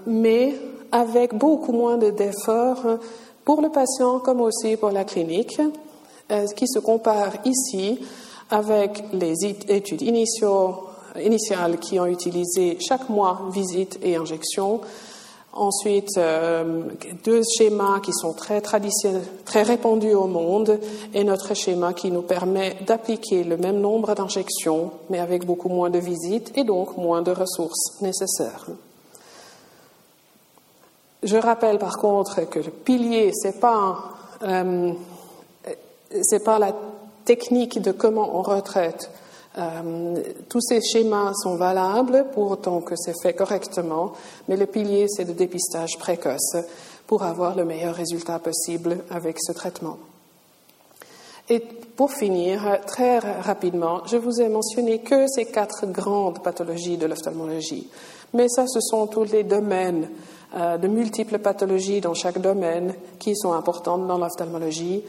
[0.06, 0.54] mais
[0.90, 2.98] avec beaucoup moins d'efforts
[3.44, 5.60] pour le patient comme aussi pour la clinique,
[6.56, 8.00] qui se compare ici
[8.48, 9.34] avec les
[9.68, 14.80] études initiales qui ont utilisé chaque mois visite et injection.
[15.56, 16.82] Ensuite, euh,
[17.24, 20.80] deux schémas qui sont très traditionnels, très répandus au monde,
[21.14, 25.90] et notre schéma qui nous permet d'appliquer le même nombre d'injections, mais avec beaucoup moins
[25.90, 28.66] de visites et donc moins de ressources nécessaires.
[31.22, 33.96] Je rappelle par contre que le pilier, c'est pas
[34.42, 34.92] euh,
[36.22, 36.72] c'est pas la
[37.24, 39.10] technique de comment on retraite.
[39.56, 44.12] Euh, tous ces schémas sont valables pour autant que c'est fait correctement,
[44.48, 46.56] mais le pilier, c'est le dépistage précoce
[47.06, 49.98] pour avoir le meilleur résultat possible avec ce traitement.
[51.48, 57.06] Et pour finir, très rapidement, je vous ai mentionné que ces quatre grandes pathologies de
[57.06, 57.88] l'ophtalmologie.
[58.32, 60.08] Mais ça, ce sont tous les domaines
[60.56, 65.04] euh, de multiples pathologies dans chaque domaine qui sont importantes dans l'ophtalmologie.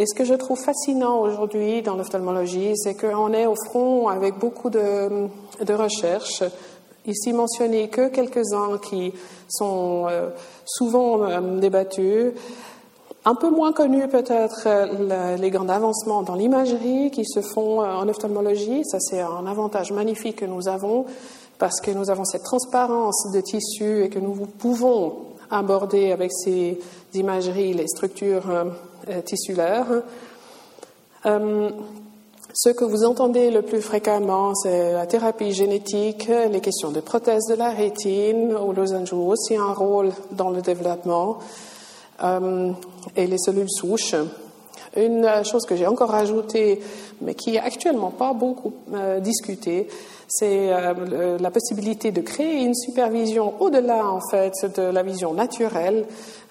[0.00, 4.38] Et ce que je trouve fascinant aujourd'hui dans l'ophtalmologie, c'est qu'on est au front avec
[4.38, 5.28] beaucoup de,
[5.68, 6.44] recherches.
[7.04, 9.12] Ici mentionné que quelques-uns qui
[9.48, 10.30] sont euh,
[10.64, 12.32] souvent euh, débattus.
[13.24, 18.08] Un peu moins connus peut-être euh, les grands avancements dans l'imagerie qui se font en
[18.08, 18.84] ophtalmologie.
[18.84, 21.06] Ça, c'est un avantage magnifique que nous avons
[21.58, 25.16] parce que nous avons cette transparence de tissu et que nous pouvons
[25.50, 26.78] aborder avec ces
[27.14, 29.86] imageries les structures euh, tissulaire.
[31.26, 31.70] Euh,
[32.54, 37.44] ce que vous entendez le plus fréquemment, c'est la thérapie génétique, les questions de prothèse
[37.48, 41.38] de la rétine, où l'ozone joue aussi un rôle dans le développement,
[42.22, 42.72] euh,
[43.16, 44.16] et les cellules souches.
[44.96, 46.80] Une chose que j'ai encore ajoutée,
[47.20, 48.72] mais qui est actuellement pas beaucoup
[49.20, 49.86] discutée,
[50.28, 50.68] c'est
[51.40, 56.06] la possibilité de créer une supervision au-delà en fait de la vision naturelle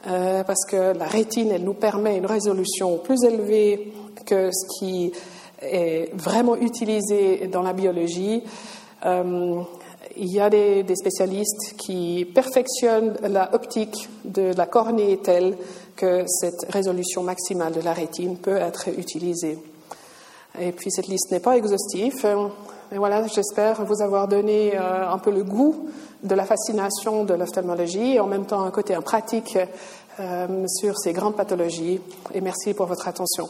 [0.08, 3.94] euh, parce que la rétine, elle nous permet une résolution plus élevée
[4.26, 5.12] que ce qui
[5.62, 8.44] est vraiment utilisé dans la biologie.
[9.06, 9.62] Euh,
[10.16, 15.58] il y a des, spécialistes qui perfectionnent la optique de la cornée telle
[15.96, 19.60] que cette résolution maximale de la rétine peut être utilisée.
[20.60, 22.26] Et puis cette liste n'est pas exhaustive.
[22.92, 25.90] Mais voilà, j'espère vous avoir donné euh, un peu le goût
[26.24, 29.58] de la fascination de l'ophtalmologie et en même temps un côté pratique
[30.20, 32.00] euh, sur ces grandes pathologies.
[32.34, 33.50] Et merci pour votre attention.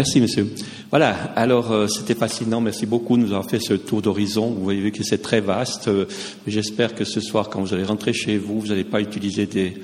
[0.00, 0.50] Merci, monsieur.
[0.88, 4.48] Voilà, alors euh, c'était fascinant, merci beaucoup de nous avoir fait ce tour d'horizon.
[4.48, 5.88] Vous voyez que c'est très vaste.
[5.88, 6.06] Euh,
[6.46, 9.74] j'espère que ce soir, quand vous allez rentrer chez vous, vous n'allez pas utiliser des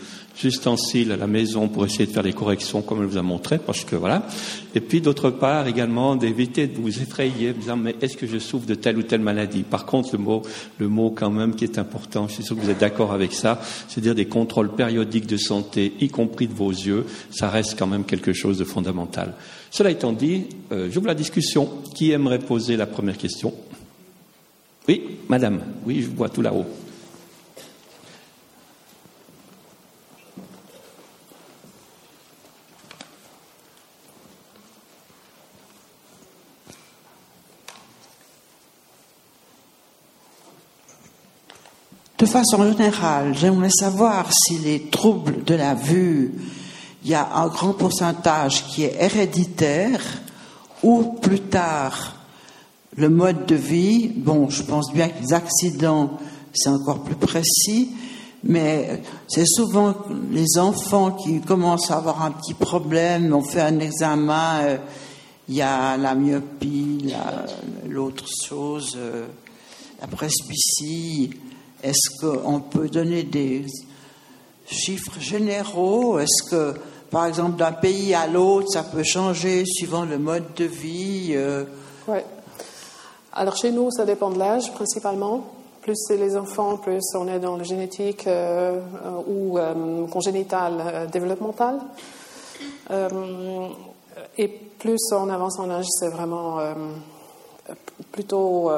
[0.43, 3.59] ustensiles à la maison pour essayer de faire les corrections comme elle vous a montré,
[3.59, 4.27] parce que voilà.
[4.75, 8.39] Et puis d'autre part également d'éviter de vous effrayer, en disant mais est-ce que je
[8.39, 9.65] souffre de telle ou telle maladie?
[9.65, 10.43] Par contre, le mot,
[10.79, 13.35] le mot quand même qui est important, je suis sûr que vous êtes d'accord avec
[13.35, 17.87] ça, c'est-à-dire des contrôles périodiques de santé, y compris de vos yeux, ça reste quand
[17.87, 19.35] même quelque chose de fondamental.
[19.77, 21.69] Cela étant dit, euh, j'ouvre la discussion.
[21.95, 23.53] Qui aimerait poser la première question?
[24.89, 25.61] Oui, madame.
[25.85, 26.65] Oui, je vois tout là-haut.
[42.19, 46.33] De façon générale, j'aimerais savoir si les troubles de la vue
[47.07, 50.03] il y a un grand pourcentage qui est héréditaire
[50.83, 52.17] ou plus tard
[52.97, 54.09] le mode de vie.
[54.09, 56.19] Bon, je pense bien que les accidents,
[56.53, 57.93] c'est encore plus précis,
[58.43, 59.95] mais c'est souvent
[60.33, 64.77] les enfants qui commencent à avoir un petit problème, on fait un examen, euh,
[65.49, 67.15] il y a la myopie,
[67.89, 69.29] l'autre chose, euh,
[70.01, 71.31] la presbytie.
[71.85, 73.65] Est-ce qu'on peut donner des
[74.67, 76.19] chiffres généraux?
[76.19, 76.75] Est-ce que,
[77.11, 81.65] par exemple, d'un pays à l'autre, ça peut changer suivant le mode de vie euh?
[82.09, 82.19] Oui.
[83.33, 85.45] Alors chez nous, ça dépend de l'âge principalement.
[85.83, 88.81] Plus c'est les enfants, plus on est dans le génétique euh,
[89.27, 91.79] ou euh, congénital développemental.
[94.39, 96.59] et plus on avance en âge, c'est vraiment
[98.11, 98.71] plutôt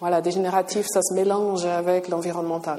[0.00, 2.78] voilà, dégénératif, ça se mélange avec l'environnemental.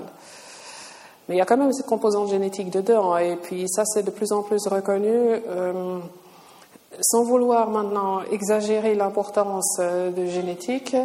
[1.30, 4.10] Mais il y a quand même cette composante génétique dedans, et puis ça, c'est de
[4.10, 5.12] plus en plus reconnu.
[5.14, 6.00] Euh,
[7.02, 10.96] sans vouloir maintenant exagérer l'importance euh, de génétique,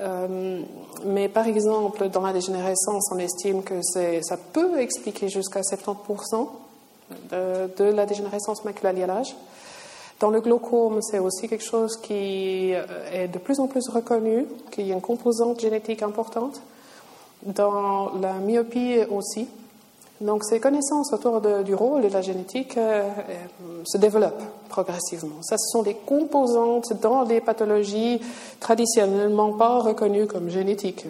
[0.00, 0.60] euh,
[1.06, 6.48] mais par exemple, dans la dégénérescence, on estime que ça peut expliquer jusqu'à 70%
[7.30, 9.36] de, la dégénérescence maculaire à l'âge.
[10.18, 14.88] Dans le glaucome, c'est aussi quelque chose qui est de plus en plus reconnu, qu'il
[14.88, 16.60] y a une composante génétique importante.
[17.44, 19.46] Dans la myopie aussi.
[20.20, 25.42] Donc ces connaissances autour du rôle de la génétique euh, euh, se développent progressivement.
[25.42, 28.20] Ça, ce sont des composantes dans des pathologies
[28.60, 31.06] traditionnellement pas reconnues comme génétiques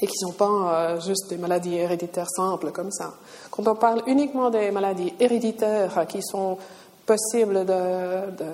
[0.00, 3.14] et qui ne sont pas juste des maladies héréditaires simples comme ça.
[3.50, 6.56] Quand on parle uniquement des maladies héréditaires qui sont
[7.04, 7.64] possibles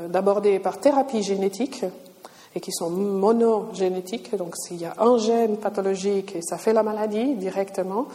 [0.09, 1.85] d'aborder par thérapie génétique
[2.55, 4.35] et qui sont monogénétiques.
[4.37, 8.07] Donc, s'il y a un gène pathologique et ça fait la maladie directement,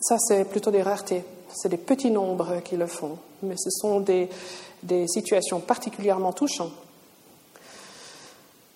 [0.00, 1.24] ça, c'est plutôt des raretés.
[1.52, 3.18] C'est des petits nombres qui le font.
[3.42, 4.28] Mais ce sont des,
[4.82, 6.72] des situations particulièrement touchantes.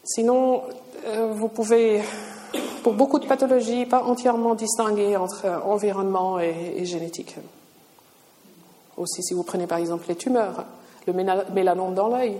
[0.04, 0.62] Sinon,
[1.06, 2.02] euh, vous pouvez,
[2.82, 7.36] pour beaucoup de pathologies, pas entièrement distinguer entre environnement et, et génétique.
[8.96, 10.64] Aussi, si vous prenez par exemple les tumeurs,
[11.06, 12.36] le mélanome dans l'œil.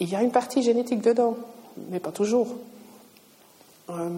[0.00, 1.36] Il y a une partie génétique dedans,
[1.90, 2.48] mais pas toujours.
[3.90, 4.08] Euh,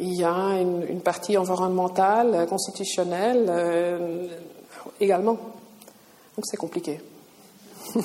[0.00, 4.26] il y a une, partie environnementale, constitutionnelle euh,
[5.00, 5.34] également.
[6.36, 7.00] Donc c'est compliqué.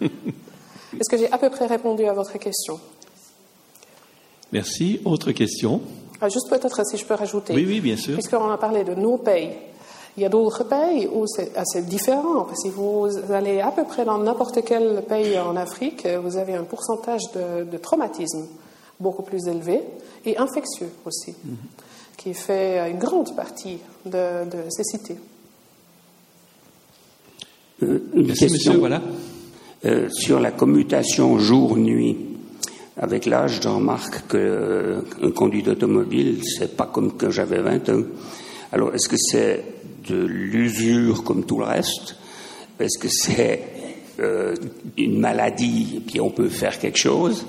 [0.00, 2.80] Est-ce que j'ai à peu près répondu à votre question?
[4.52, 5.00] Merci.
[5.04, 5.80] Autre question?
[6.20, 7.54] Ah, Juste peut-être si je peux rajouter.
[7.54, 8.14] Oui, oui, bien sûr.
[8.14, 9.50] Puisqu'on a parlé de nos pays.
[10.16, 12.48] Il y a d'autres pays où c'est assez différent.
[12.54, 16.64] Si vous allez à peu près dans n'importe quel pays en Afrique, vous avez un
[16.64, 18.46] pourcentage de, traumatisme
[18.98, 19.80] beaucoup plus élevé
[20.26, 21.56] et infectieux aussi, mhm.
[22.16, 25.16] qui fait une grande partie de, de cécité.
[27.82, 29.00] Euh, une question voilà.
[29.86, 32.18] Euh, sur la commutation jour-nuit.
[32.98, 35.02] Avec l'âge, j'en remarque qu'un euh,
[35.34, 38.02] conduit d'automobile, c'est pas comme quand j'avais 20 ans.
[38.72, 39.64] Alors, est-ce que c'est
[40.08, 42.16] de l'usure comme tout le reste?
[42.78, 43.62] Est-ce que c'est
[44.20, 44.54] euh,
[44.96, 47.44] une maladie et puis on peut faire quelque chose?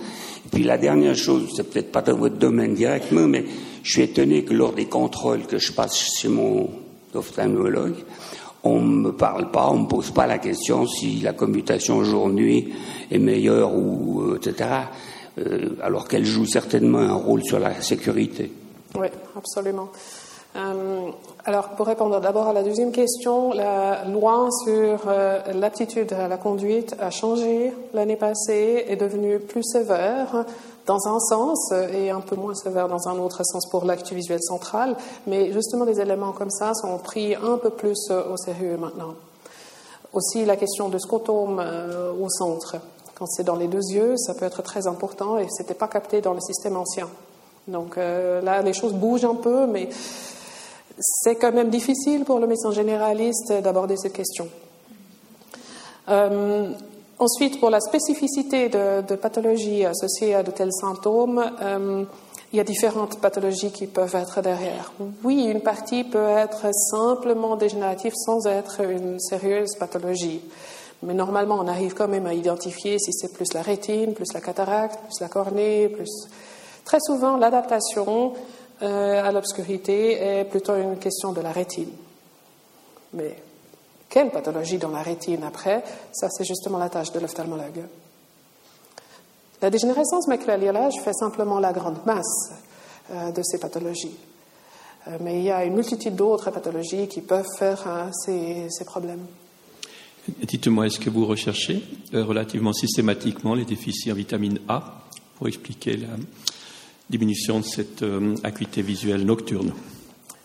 [0.45, 3.45] Et puis la dernière chose, c'est peut-être pas dans votre domaine directement, mais
[3.83, 6.69] je suis étonné que lors des contrôles que je passe chez mon
[7.13, 7.95] ophtalmologue,
[8.63, 12.03] on ne me parle pas, on ne me pose pas la question si la commutation
[12.03, 12.73] jour-nuit
[13.09, 14.69] est meilleure ou euh, etc.
[15.39, 18.51] Euh, alors qu'elle joue certainement un rôle sur la sécurité.
[18.95, 19.89] Oui, absolument.
[20.55, 21.09] Euh,
[21.45, 26.37] alors, pour répondre d'abord à la deuxième question, la loi sur euh, l'aptitude à la
[26.37, 30.45] conduite a changé l'année passée, est devenue plus sévère
[30.85, 34.41] dans un sens et un peu moins sévère dans un autre sens pour l'acte visuel
[34.41, 39.13] central, mais justement des éléments comme ça sont pris un peu plus au sérieux maintenant.
[40.11, 42.75] Aussi la question de scotome euh, au centre.
[43.15, 45.87] Quand c'est dans les deux yeux, ça peut être très important et ce n'était pas
[45.87, 47.07] capté dans le système ancien.
[47.67, 49.87] Donc là, les choses bougent un peu, mais
[51.01, 54.47] c'est quand même difficile pour le médecin généraliste d'aborder cette question.
[56.09, 56.71] Euh,
[57.19, 62.03] ensuite, pour la spécificité de, pathologies associées à de tels symptômes, euh,
[62.53, 64.91] il y a différentes pathologies qui peuvent être derrière.
[65.23, 70.41] Oui, une partie peut être simplement dégénérative sans être une sérieuse pathologie.
[71.03, 74.41] Mais normalement, on arrive quand même à identifier si c'est plus la rétine, plus la
[74.41, 76.27] cataracte, plus la cornée, plus.
[76.83, 78.33] Très souvent, l'adaptation
[78.81, 81.91] euh, à l'obscurité est plutôt une question de la rétine.
[83.13, 83.35] Mais
[84.09, 85.83] quelle pathologie dans la rétine après?
[86.11, 87.83] Ça, c'est justement la tâche de l'ophtalmologue.
[89.61, 92.53] La dégénérescence maculaire fait simplement la grande masse
[93.11, 94.17] euh, de ces pathologies.
[95.07, 99.25] Euh, mais il y a une multitude d'autres pathologies qui peuvent faire ces, ces, problèmes.
[100.41, 101.83] Dites-moi, est-ce que vous recherchez
[102.13, 105.03] relativement systématiquement les déficits en vitamine A
[105.37, 106.07] pour expliquer la,
[107.09, 109.73] diminution de cette euh, acuité visuelle nocturne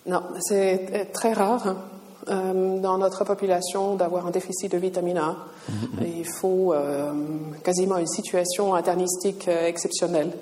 [0.06, 1.66] Non, c'est très rare.
[1.66, 1.76] Hein.
[2.28, 5.36] Euh, dans notre population d'avoir un déficit de vitamine A.
[5.70, 6.18] Mm-hmm.
[6.18, 7.12] il faut euh,
[7.62, 10.32] quasiment une situation internistique euh, exceptionnelle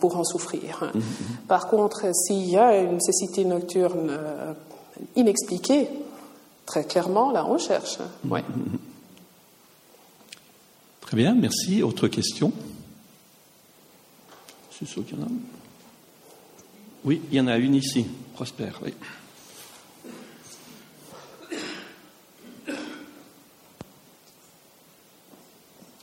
[0.00, 0.90] pour en souffrir.
[0.94, 1.46] Mm-hmm.
[1.46, 4.10] Par contre, s'il y a une cécité nocturne
[5.16, 5.86] inexpliquée,
[6.64, 7.98] très clairement, là, on cherche.
[8.26, 8.40] Ouais.
[8.40, 8.78] Mm-hmm.
[11.02, 11.82] Très bien, merci.
[11.82, 12.52] Autre question?
[14.80, 15.28] Je suis sûr qu'il y en a.
[17.04, 18.06] Oui, il y en a une ici.
[18.34, 18.94] Prosper, oui.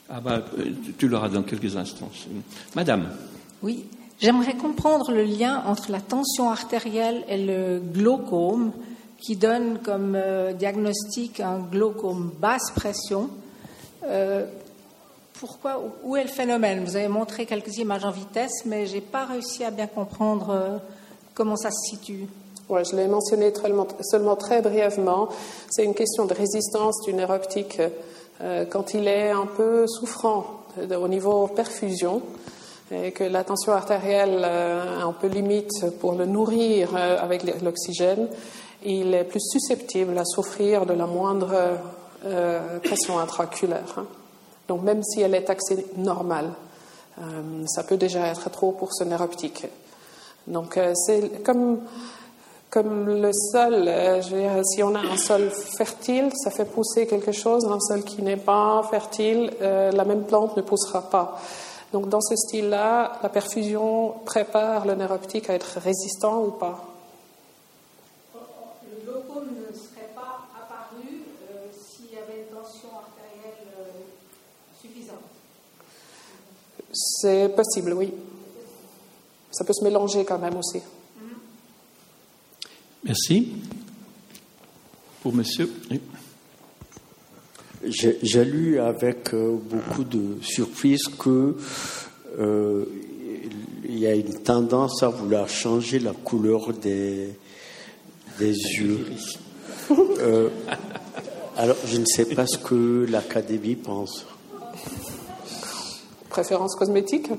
[0.10, 0.42] Ah bah,
[0.98, 2.10] tu l'auras dans quelques instants.
[2.76, 3.10] Madame.
[3.62, 3.86] Oui,
[4.20, 8.72] j'aimerais comprendre le lien entre la tension artérielle et le glaucome,
[9.20, 13.30] qui donne comme euh, diagnostic un glaucome basse pression.
[14.06, 14.46] Euh,
[15.40, 16.84] pourquoi, où est le phénomène?
[16.84, 20.50] Vous avez montré quelques images en vitesse, mais je n'ai pas réussi à bien comprendre
[20.50, 20.78] euh,
[21.34, 22.28] comment ça se situe.
[22.70, 23.54] Ouais, je l'ai mentionné
[24.02, 25.30] seulement très brièvement.
[25.70, 27.82] C'est une question de résistance du nerf optique
[28.42, 32.22] euh, quand il est un peu souffrant au niveau perfusion
[32.92, 38.28] et que la tension artérielle est un peu limite pour le nourrir euh, avec l'oxygène,
[38.84, 41.78] il est plus susceptible à souffrir de la moindre
[42.26, 43.96] euh, pression intraoculaire.
[43.98, 44.06] Hein.
[44.68, 46.52] Donc même si elle est taxée normale,
[47.66, 49.66] ça peut déjà être trop pour ce nerf optique.
[50.46, 51.80] Donc c'est comme
[52.70, 54.22] comme le sol, euh,
[54.64, 57.66] si on a un sol fertile, ça fait pousser quelque chose.
[57.66, 61.40] Un sol qui n'est pas fertile, euh, la même plante ne poussera pas.
[61.94, 66.86] Donc dans ce style-là, la perfusion prépare le nerf optique à être résistant ou pas.
[68.36, 73.64] Le glaucome ne serait pas apparu euh, s'il y avait une tension artérielle
[74.82, 75.16] suffisante
[77.00, 78.12] C'est possible, oui.
[79.52, 80.80] Ça peut se mélanger quand même aussi.
[83.04, 83.54] Merci.
[85.22, 85.72] Pour monsieur.
[87.84, 91.56] J'ai lu avec euh, beaucoup de surprise que
[92.40, 92.86] euh,
[93.86, 97.30] il y a une tendance à vouloir changer la couleur des,
[98.40, 99.06] des yeux.
[99.92, 100.50] Euh,
[101.56, 104.26] alors, je ne sais pas ce que l'Académie pense.
[106.38, 107.32] Préférence cosmétique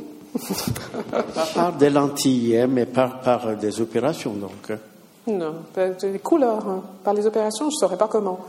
[1.12, 1.22] Pas
[1.54, 4.76] par des lentilles, hein, mais par, par des opérations, donc.
[5.28, 6.66] Non, des couleurs.
[6.68, 6.82] Hein.
[7.04, 8.40] Par les opérations, je ne saurais pas comment.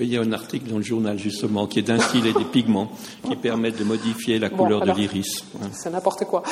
[0.00, 2.90] il y a un article dans le journal justement qui est d'instiller des pigments
[3.28, 5.44] qui permettent de modifier la couleur de l'iris.
[5.70, 6.42] C'est n'importe quoi.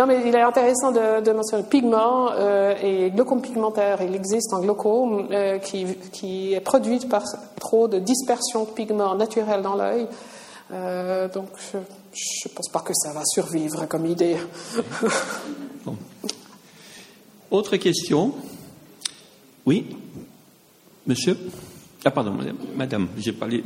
[0.00, 4.00] Non, mais il est intéressant de, mentionner le pigment euh, et glaucome pigmentaire.
[4.00, 7.22] Il existe un glaucome euh, qui, qui, est produit par
[7.60, 10.06] trop de dispersion de pigments naturels dans l'œil.
[10.72, 14.38] Euh, donc, je ne pense pas que ça va survivre comme idée.
[17.50, 18.32] Autre question
[19.66, 19.84] Oui
[21.06, 21.36] Monsieur?
[22.06, 23.62] Ah, pardon, madame, madame j'ai parlé.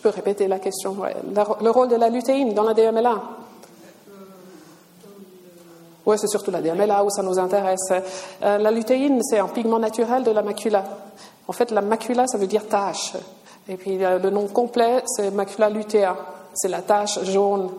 [0.00, 0.96] Peux répéter la question.
[1.60, 3.22] Le rôle de la lutéine dans la DMLA
[6.06, 7.92] Oui, c'est surtout la DMLA où ça nous intéresse.
[8.42, 10.84] Euh, la lutéine, c'est un pigment naturel de la macula.
[11.46, 13.12] En fait, la macula, ça veut dire tache.
[13.68, 16.16] Et puis le nom complet, c'est macula lutea,
[16.54, 17.70] c'est la tache jaune.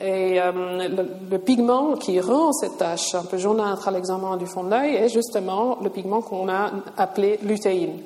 [0.00, 0.88] Et euh,
[1.30, 4.96] le, pigment qui rend cette tache un peu jaunâtre à l'examen du fond de l'œil
[4.96, 7.98] est justement le pigment qu'on a appelé lutéine.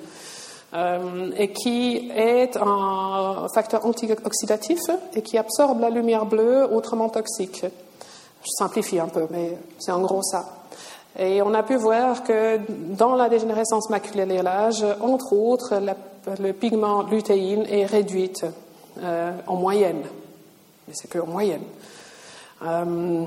[0.74, 4.80] Euh, et qui est un facteur antioxydatif
[5.14, 7.64] et qui absorbe la lumière bleue autrement toxique.
[7.64, 10.44] Je simplifie un peu, mais c'est en gros ça.
[11.18, 15.80] Et on a pu voir que dans la dégénérescence maculaire l'âge, entre autres,
[16.40, 18.32] le pigment lutéine est réduit
[19.02, 20.02] euh, en moyenne.
[20.86, 21.62] Mais c'est que en moyenne.
[22.62, 23.24] Euh,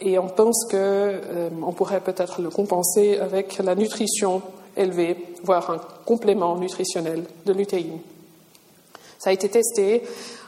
[0.00, 4.42] et on pense qu'on euh, pourrait peut-être le compenser avec la nutrition
[4.76, 7.98] élevée, voire un complément nutritionnel de lutéine.
[9.18, 10.02] Ça a été testé.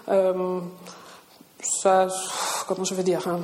[0.07, 2.09] ça,
[2.67, 3.41] comment je veux dire hein,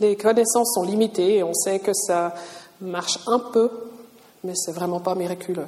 [0.00, 2.34] Les connaissances sont limitées et on sait que ça
[2.80, 3.70] marche un peu,
[4.44, 5.66] mais c'est vraiment pas miraculeux.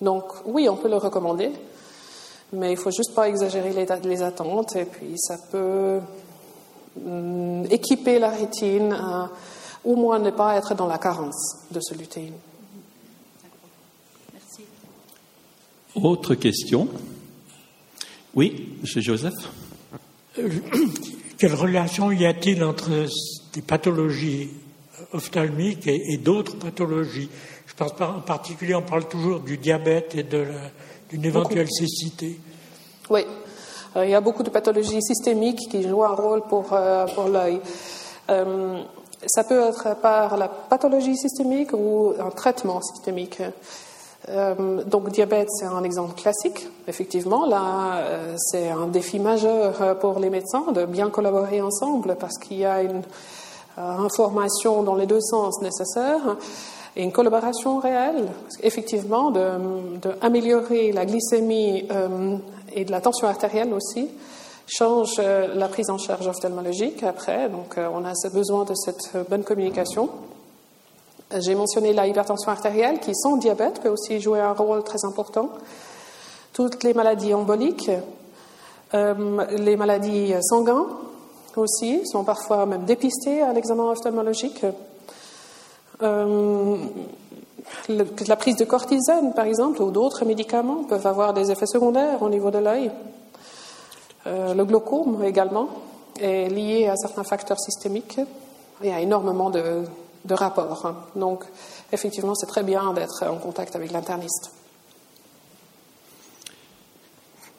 [0.00, 1.52] Donc oui, on peut le recommander,
[2.52, 3.72] mais il faut juste pas exagérer
[4.02, 6.00] les, attentes et puis ça peut
[7.06, 8.96] hum, équiper la rétine
[9.84, 12.34] ou au moins ne pas être dans la carence de ce lutéine.
[14.32, 14.64] Merci.
[15.94, 16.88] Autre question?
[18.34, 19.02] Oui, M.
[19.02, 19.34] Joseph?
[20.38, 20.48] Euh,
[21.38, 22.88] Quelle relation y a-t-il entre
[23.52, 24.48] des pathologies
[25.12, 27.28] ophtalmique et, d'autres pathologies?
[27.66, 32.38] Je pense en particulier, on parle toujours du diabète et d'une éventuelle cécité.
[33.10, 33.26] Oui.
[33.96, 36.74] il y a beaucoup de pathologies systémiques qui jouent un rôle pour,
[37.14, 37.60] pour l'œil.
[38.28, 43.42] ça peut être par la pathologie systémique ou un traitement systémique.
[44.28, 46.68] Euh, donc diabète, c'est un exemple classique.
[46.86, 52.16] Effectivement, là, euh, c'est un défi majeur euh, pour les médecins de bien collaborer ensemble
[52.18, 53.02] parce qu'il y a une
[53.76, 56.36] information dans les deux sens nécessaires
[56.94, 58.28] et une collaboration réelle.
[58.62, 61.88] Effectivement, d'améliorer de, la glycémie
[62.74, 64.10] et de la tension artérielle aussi
[64.66, 67.48] change la prise en charge ophtalmologique après.
[67.48, 70.10] Donc, on a besoin de cette bonne communication.
[71.38, 75.50] J'ai mentionné la hypertension artérielle qui, sans diabète, peut aussi jouer un rôle très important.
[76.52, 77.90] Toutes les maladies emboliques,
[78.94, 80.84] euh, les maladies sanguines
[81.56, 84.66] aussi sont parfois même dépistées à l'examen ophtalmologique.
[86.02, 86.76] Euh,
[88.26, 92.28] la prise de cortisone, par exemple, ou d'autres médicaments peuvent avoir des effets secondaires au
[92.28, 92.90] niveau de l'œil.
[94.26, 95.68] Euh, le glaucome également
[96.20, 98.20] est lié à certains facteurs systémiques.
[98.82, 99.84] Il y a énormément de,
[100.24, 100.94] de rapport.
[101.16, 101.44] Donc,
[101.92, 104.52] effectivement, c'est très bien d'être en contact avec l'interniste.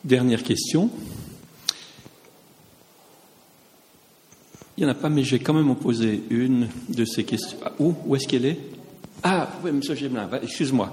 [0.04, 0.90] Dernière question.
[4.76, 7.58] Il n'y en a pas, mais j'ai quand même en posé une de ces questions.
[7.64, 7.94] Ah, où?
[8.06, 8.60] Où est-ce qu'elle est?
[9.22, 10.92] Ah, oui, monsieur Gemelin, excuse-moi.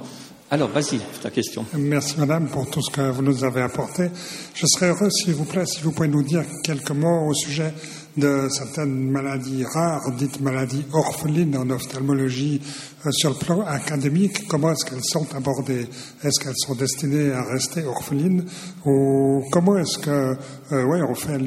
[0.53, 1.65] Alors, vas-y, ta question.
[1.75, 4.11] Merci, madame, pour tout ce que vous nous avez apporté.
[4.55, 7.73] Je serais heureux, s'il vous plaît, si vous pouvez nous dire quelques mots au sujet
[8.21, 12.61] de certaines maladies rares, dites maladies orphelines en ophtalmologie,
[13.05, 15.89] euh, sur le plan académique, comment est-ce qu'elles sont abordées?
[16.23, 18.45] Est-ce qu'elles sont destinées à rester orphelines?
[18.85, 20.37] Ou comment est-ce que,
[20.73, 21.39] euh, on fait,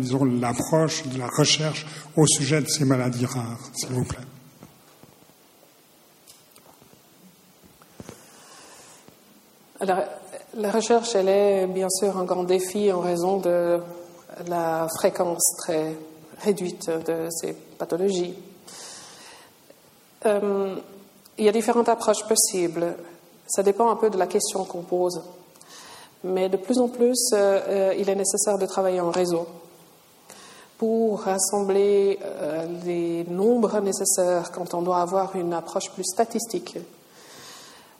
[0.41, 1.85] l'approche de la recherche
[2.17, 4.19] au sujet de ces maladies rares, s'il vous plaît?
[9.79, 10.03] Alors,
[10.55, 13.79] la recherche, elle est bien sûr un grand défi en raison de
[14.47, 15.93] la fréquence très
[16.43, 18.35] réduite de ces pathologies.
[20.25, 20.75] Euh,
[21.37, 22.95] il y a différentes approches possibles.
[23.47, 25.21] Ça dépend un peu de la question qu'on pose.
[26.23, 29.45] Mais de plus en plus, euh, il est nécessaire de travailler en réseau
[30.77, 36.77] pour rassembler euh, les nombres nécessaires quand on doit avoir une approche plus statistique.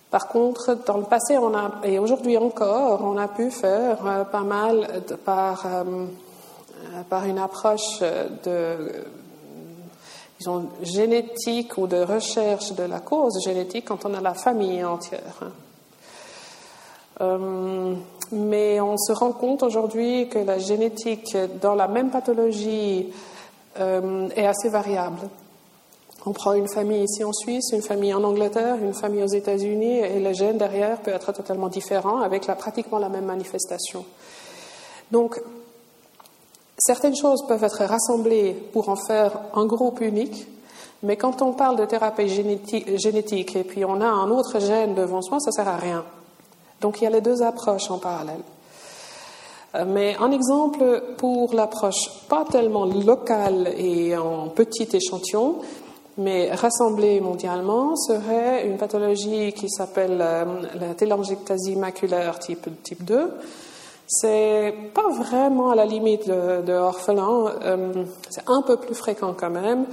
[0.10, 4.44] Par contre, dans le passé, on a, et aujourd'hui encore, on a pu faire pas
[4.44, 6.06] mal par euh,
[7.10, 8.00] par une approche
[8.44, 9.06] de
[10.40, 15.52] disons, génétique ou de recherche de la cause génétique quand on a la famille entière.
[17.22, 17.96] Euh,
[18.32, 23.14] mais on se rend compte aujourd'hui que la génétique dans la même pathologie
[23.80, 25.20] euh, est assez variable.
[26.26, 30.00] On prend une famille ici en Suisse, une famille en Angleterre, une famille aux États-Unis,
[30.00, 34.06] et le gène derrière peut être totalement différent avec la, pratiquement la même manifestation.
[35.12, 35.42] Donc,
[36.78, 40.48] Certaines choses peuvent être rassemblées pour en faire un groupe unique,
[41.04, 45.22] mais quand on parle de thérapie génétique, et puis on a un autre gène devant
[45.22, 46.04] soi, ça ne sert à rien.
[46.82, 48.42] Donc il y a les deux approches en parallèle.
[49.76, 55.58] Euh, mais un exemple pour l'approche pas tellement locale et en petit échantillon,
[56.18, 60.46] mais rassemblée mondialement, serait une pathologie qui s'appelle euh,
[60.80, 63.32] la télangiectasie maculaire type, type 2,
[64.08, 69.50] c'est pas vraiment à la limite de, orphelin, euh, c'est un peu plus fréquent quand
[69.50, 69.86] même,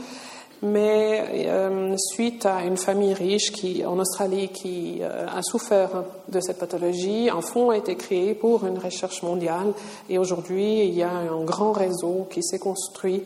[0.62, 6.40] mais euh, suite à une famille riche qui, en Australie qui euh, a souffert de
[6.40, 9.72] cette pathologie, un fonds a été créé pour une recherche mondiale
[10.08, 13.22] et aujourd'hui il y a un grand réseau qui s'est construit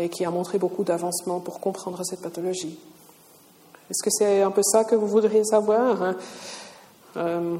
[0.00, 2.78] et qui a montré beaucoup d'avancement pour comprendre cette pathologie.
[3.90, 6.14] Est-ce que c'est un peu ça que vous voudriez savoir
[7.16, 7.58] hein?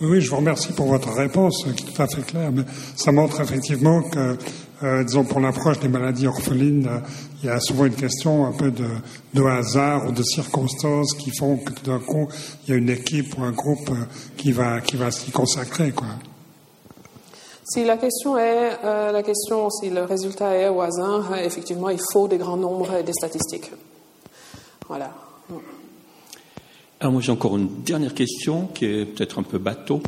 [0.00, 2.62] Oui, je vous remercie pour votre réponse qui est tout à fait claire, mais
[2.94, 4.38] ça montre effectivement que,
[4.84, 7.00] euh, disons, pour l'approche des maladies orphelines, euh,
[7.42, 8.86] il y a souvent une question un peu de,
[9.34, 12.28] de, hasard ou de circonstances qui font que tout d'un coup,
[12.64, 14.04] il y a une équipe ou un groupe euh,
[14.36, 16.06] qui va, qui va s'y consacrer, quoi.
[17.64, 22.26] Si la question est, la question, si le résultat est au hasard, effectivement, il faut
[22.26, 23.70] des grands nombres et des statistiques.
[24.88, 25.10] Voilà.
[27.00, 30.02] Alors moi j'ai encore une dernière question qui est peut-être un peu bateau.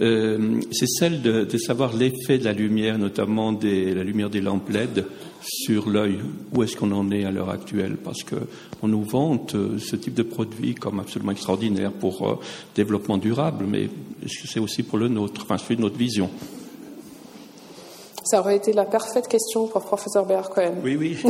[0.00, 4.68] Euh, c'est celle de, savoir l'effet de la lumière, notamment des, la lumière des lampes
[4.70, 5.06] LED
[5.42, 6.20] sur l'œil.
[6.54, 7.96] Où est-ce qu'on en est à l'heure actuelle?
[7.96, 12.38] Parce qu'on nous vante euh, ce type de produit comme absolument extraordinaire pour euh,
[12.76, 13.88] développement durable, mais
[14.24, 16.30] est-ce que c'est aussi pour le nôtre, enfin celui de notre vision
[18.22, 20.76] Ça aurait été la parfaite question pour le professeur Béar Cohen.
[20.84, 21.18] Oui, oui.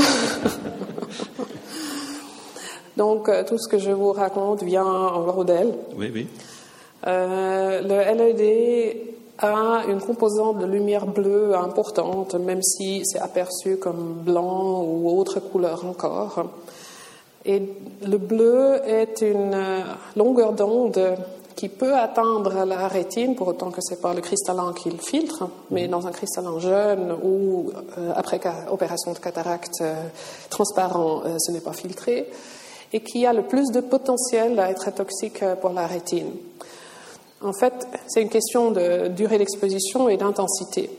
[3.01, 5.73] Donc euh, tout ce que je vous raconte vient en gros d'elle.
[5.97, 6.29] Oui, oui.
[7.07, 8.95] Euh, le LED
[9.39, 15.41] a une composante de lumière bleue importante, même si c'est aperçu comme blanc ou autre
[15.41, 16.45] couleur encore.
[17.47, 17.63] Et
[18.07, 19.81] le bleu est une euh,
[20.15, 21.01] longueur d'onde
[21.57, 24.99] qui peut atteindre la rétine, pour autant que ce n'est pas le cristallin qui le
[24.99, 28.41] filtre, mais dans un cristallin jeune ou euh, après
[28.71, 29.95] opération de cataracte euh,
[30.51, 32.29] transparent, ce n'est pas filtré,
[32.93, 36.33] et qui a le plus de potentiel à être toxique pour la rétine.
[37.43, 40.91] En fait, c'est une question de durée d'exposition et d'intensité.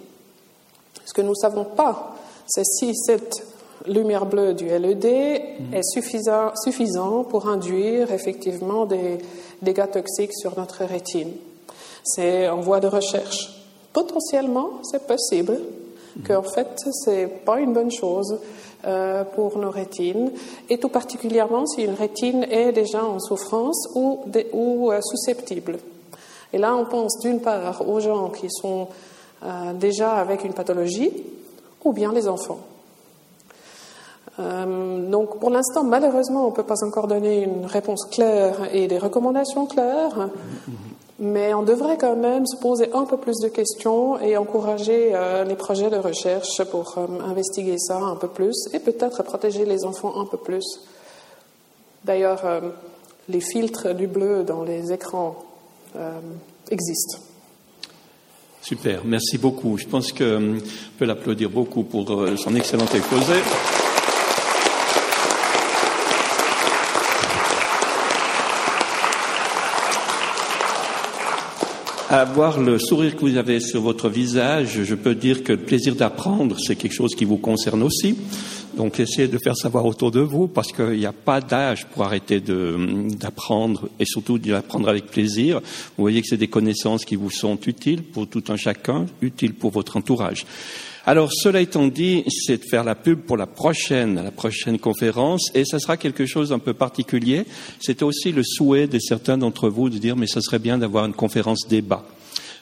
[1.05, 2.15] Ce que nous ne savons pas,
[2.47, 3.45] c'est si cette
[3.87, 5.73] lumière bleue du LED mhm.
[5.73, 9.19] est suffisant, suffisant, pour induire effectivement des
[9.61, 11.31] dégâts toxiques sur notre rétine.
[12.03, 13.61] C'est en voie de recherche.
[13.93, 15.59] Potentiellement, c'est possible
[16.15, 16.23] mhm.
[16.23, 16.69] qu'en fait,
[17.05, 18.39] ce n'est pas une bonne chose
[18.85, 20.31] euh, pour nos rétines,
[20.69, 24.23] et tout particulièrement si une rétine est déjà en souffrance ou,
[24.91, 25.77] euh, susceptible.
[26.51, 28.87] Et là, on pense d'une part aux gens qui sont
[29.43, 31.11] euh, déjà avec une pathologie,
[31.83, 32.59] ou bien les enfants.
[34.39, 38.97] Donc pour l'instant, malheureusement, on ne peut pas encore donner une réponse claire et des
[38.97, 40.29] recommandations claires,
[41.21, 45.45] mais on devrait quand même se poser un peu plus de questions et encourager euh,
[45.45, 49.85] les projets de recherche pour euh, investiguer ça un peu plus et peut-être protéger les
[49.85, 50.65] enfants un peu plus.
[52.03, 52.63] D'ailleurs,
[53.29, 55.35] les filtres du bleu dans les écrans
[56.71, 57.19] existent.
[58.59, 59.77] Super, merci beaucoup.
[59.77, 60.57] Je pense qu'on
[60.97, 62.07] peut l'applaudir beaucoup pour
[62.37, 63.35] son excellent exposé.
[72.13, 75.59] À voir le sourire que vous avez sur votre visage, je peux dire que le
[75.59, 78.17] plaisir d'apprendre, c'est quelque chose qui vous concerne aussi.
[78.75, 82.03] Donc essayez de faire savoir autour de vous, parce qu'il n'y a pas d'âge pour
[82.03, 85.61] arrêter d'apprendre, et surtout d'apprendre avec plaisir.
[85.97, 89.53] Vous voyez que c'est des connaissances qui vous sont utiles pour tout un chacun, utiles
[89.53, 90.45] pour votre entourage.
[91.05, 95.49] Alors, cela étant dit, c'est de faire la pub pour la prochaine, la prochaine conférence,
[95.55, 97.45] et ça sera quelque chose d'un peu particulier.
[97.79, 101.05] C'était aussi le souhait de certains d'entre vous de dire, mais ça serait bien d'avoir
[101.05, 102.05] une conférence débat.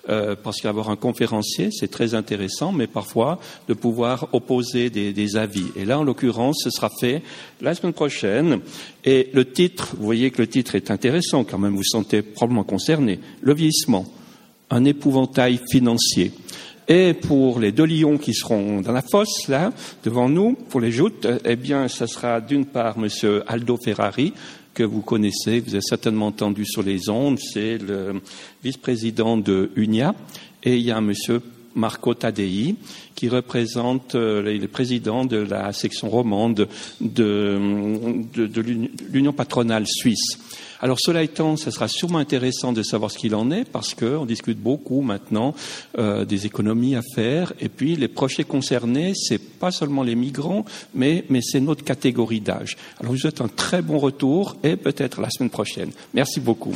[0.07, 5.35] Euh, parce qu'avoir un conférencier, c'est très intéressant, mais parfois de pouvoir opposer des, des,
[5.35, 5.65] avis.
[5.75, 7.21] Et là, en l'occurrence, ce sera fait
[7.61, 8.61] la semaine prochaine.
[9.03, 12.21] Et le titre, vous voyez que le titre est intéressant quand même, vous vous sentez
[12.21, 13.19] probablement concerné.
[13.41, 14.05] Le vieillissement,
[14.69, 16.31] un épouvantail financier.
[16.91, 19.71] Et pour les deux lions qui seront dans la fosse, là,
[20.03, 24.33] devant nous, pour les joutes, eh bien, ça sera d'une part Monsieur Aldo Ferrari,
[24.73, 28.19] que vous connaissez, vous avez certainement entendu sur les ondes, c'est le
[28.63, 30.15] vice-président de UNIA,
[30.63, 31.43] et il y a Monsieur
[31.75, 32.73] Marco Tadei,
[33.13, 36.67] qui représente euh, le président de la section romande
[37.01, 37.59] de,
[38.33, 38.61] de, de
[39.11, 40.39] l'Union patronale suisse.
[40.81, 44.25] Alors cela étant, ce sera sûrement intéressant de savoir ce qu'il en est parce qu'on
[44.25, 45.53] discute beaucoup maintenant
[45.97, 47.53] euh, des économies à faire.
[47.59, 52.39] Et puis les projets concernés, c'est pas seulement les migrants, mais, mais c'est notre catégorie
[52.39, 52.77] d'âge.
[52.99, 55.91] Alors je vous souhaite un très bon retour et peut-être la semaine prochaine.
[56.13, 56.75] Merci beaucoup.